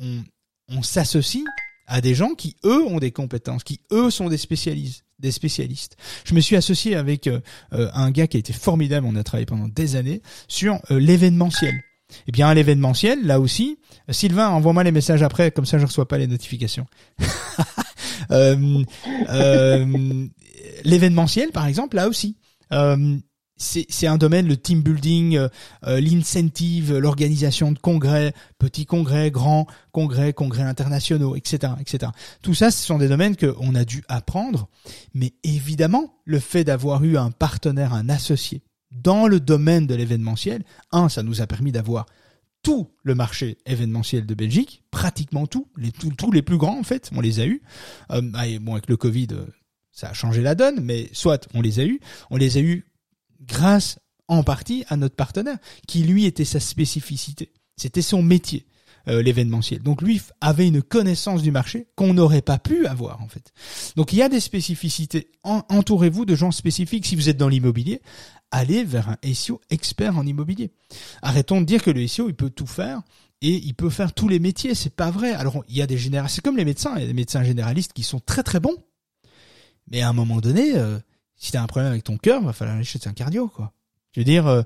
[0.67, 1.45] on, s'associe
[1.87, 5.95] à des gens qui eux ont des compétences, qui eux sont des spécialistes des spécialistes.
[6.25, 7.39] Je me suis associé avec euh,
[7.71, 11.81] un gars qui a été formidable, on a travaillé pendant des années sur l'événementiel.
[12.27, 13.77] Eh bien, l'événementiel, là aussi,
[14.09, 16.85] Sylvain, envoie-moi les messages après, comme ça je reçois pas les notifications.
[18.31, 18.83] euh,
[19.29, 20.27] euh,
[20.83, 22.37] l'événementiel, par exemple, là aussi.
[22.71, 23.17] Euh,
[23.55, 25.47] c'est un domaine, le team building, euh,
[25.85, 32.11] euh, l'incentive, l'organisation de congrès, petits congrès, grands congrès, congrès internationaux, etc., etc.
[32.41, 34.67] Tout ça, ce sont des domaines qu'on a dû apprendre.
[35.13, 38.63] Mais évidemment, le fait d'avoir eu un partenaire, un associé
[38.93, 42.05] dans le domaine de l'événementiel, un, ça nous a permis d'avoir
[42.61, 45.67] tout le marché événementiel de Belgique, pratiquement tout,
[46.17, 47.61] tous les plus grands en fait, on les a eus.
[48.11, 48.21] Euh,
[48.61, 49.45] bon, avec le Covid, euh,
[49.91, 52.85] ça a changé la donne, mais soit on les a eus, on les a eus
[53.41, 58.65] grâce en partie à notre partenaire, qui lui était sa spécificité, c'était son métier.
[59.09, 59.83] Euh, l'événementiel.
[59.83, 63.51] Donc lui avait une connaissance du marché qu'on n'aurait pas pu avoir en fait.
[63.97, 65.29] Donc il y a des spécificités.
[65.43, 67.05] Entourez-vous de gens spécifiques.
[67.05, 67.99] Si vous êtes dans l'immobilier,
[68.53, 70.71] allez vers un SEO expert en immobilier.
[71.21, 73.01] Arrêtons de dire que le SEO, il peut tout faire
[73.41, 74.75] et il peut faire tous les métiers.
[74.75, 75.33] C'est pas vrai.
[75.33, 76.93] Alors, il y a des généralistes, c'est comme les médecins.
[76.95, 78.77] Il y a des médecins généralistes qui sont très très bons.
[79.91, 80.99] Mais à un moment donné, euh,
[81.35, 83.73] si tu as un problème avec ton cœur, va falloir aller chez un cardio, quoi.
[84.13, 84.61] Je veux dire, euh,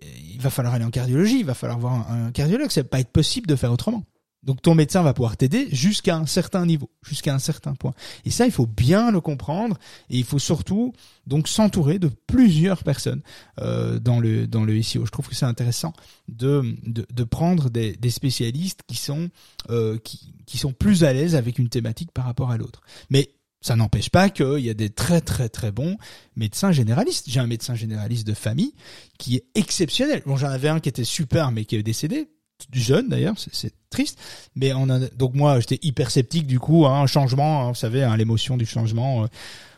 [0.00, 2.70] il va falloir aller en cardiologie, il va falloir voir un, un cardiologue.
[2.70, 4.04] Ça va pas être possible de faire autrement.
[4.46, 7.92] Donc ton médecin va pouvoir t'aider jusqu'à un certain niveau, jusqu'à un certain point.
[8.24, 9.76] Et ça, il faut bien le comprendre
[10.08, 10.94] et il faut surtout
[11.26, 13.22] donc s'entourer de plusieurs personnes
[13.60, 15.04] euh, dans le dans le SEO.
[15.04, 15.92] Je trouve que c'est intéressant
[16.28, 19.30] de, de, de prendre des, des spécialistes qui sont
[19.70, 22.82] euh, qui, qui sont plus à l'aise avec une thématique par rapport à l'autre.
[23.10, 25.96] Mais ça n'empêche pas qu'il y a des très très très bons
[26.36, 27.24] médecins généralistes.
[27.28, 28.74] J'ai un médecin généraliste de famille
[29.18, 30.22] qui est exceptionnel.
[30.24, 32.28] Bon, j'en avais un qui était super mais qui est décédé
[32.72, 34.18] jeune d'ailleurs, c'est triste.
[34.54, 37.74] Mais on a, donc moi j'étais hyper sceptique du coup, hein, un changement, hein, vous
[37.74, 39.24] savez, hein, l'émotion du changement.
[39.24, 39.26] Euh,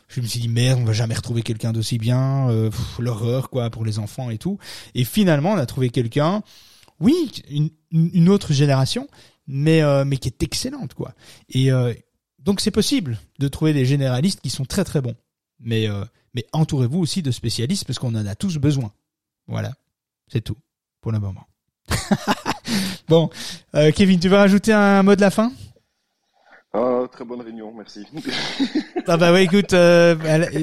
[0.07, 3.69] je me suis dit merde, on va jamais retrouver quelqu'un d'aussi bien, euh, l'horreur quoi
[3.69, 4.57] pour les enfants et tout.
[4.95, 6.41] Et finalement on a trouvé quelqu'un,
[6.99, 9.07] oui, une, une, autre génération,
[9.47, 11.13] mais euh, mais qui est excellente quoi.
[11.49, 11.69] Et
[12.39, 15.15] donc c'est possible de trouver des généralistes qui sont très très bons.
[15.59, 15.87] Mais
[16.33, 18.91] mais entourez-vous aussi de spécialistes parce qu'on en a tous besoin.
[19.47, 19.73] Voilà,
[20.27, 20.57] c'est tout
[21.01, 21.45] pour le moment.
[23.09, 23.29] bon,
[23.75, 25.51] euh, Kevin, tu veux rajouter un mot de la fin?
[26.73, 28.05] Oh, Très bonne réunion, merci.
[29.07, 30.15] ah bah ouais, écoute, euh,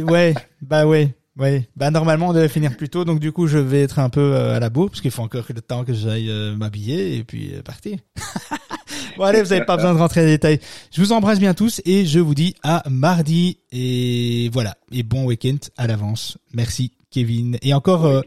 [0.05, 1.15] ouais, bah ouais.
[1.39, 4.09] Ouais, bah normalement on devait finir plus tôt, donc du coup je vais être un
[4.09, 7.25] peu euh, à la bourre parce qu'il faut encore le temps que j'aille m'habiller et
[7.25, 7.99] puis partir.
[9.19, 10.61] bon allez, vous n'avez pas besoin de rentrer dans les détails.
[10.91, 15.27] Je vous embrasse bien tous et je vous dis à mardi et voilà et bon
[15.27, 16.39] week-end à l'avance.
[16.55, 18.23] Merci Kevin et encore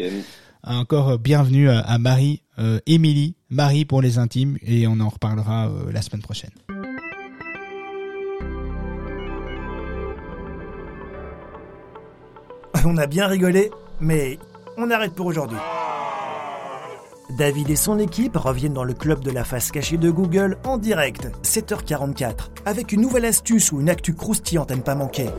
[0.61, 2.48] encore bienvenue à Marie euh,
[2.85, 6.51] Émilie, Marie pour les intimes, et on en reparlera euh, la semaine prochaine.
[12.85, 14.39] On a bien rigolé, mais
[14.77, 15.57] on arrête pour aujourd'hui.
[17.37, 20.77] David et son équipe reviennent dans le club de la face cachée de Google en
[20.77, 25.29] direct, 7h44, avec une nouvelle astuce ou une actu croustillante à ne pas manquer.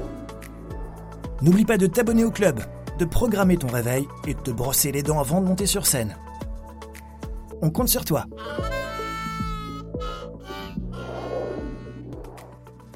[1.42, 2.60] N'oublie pas de t'abonner au club,
[2.98, 6.16] de programmer ton réveil et de te brosser les dents avant de monter sur scène.
[7.62, 8.26] On compte sur toi.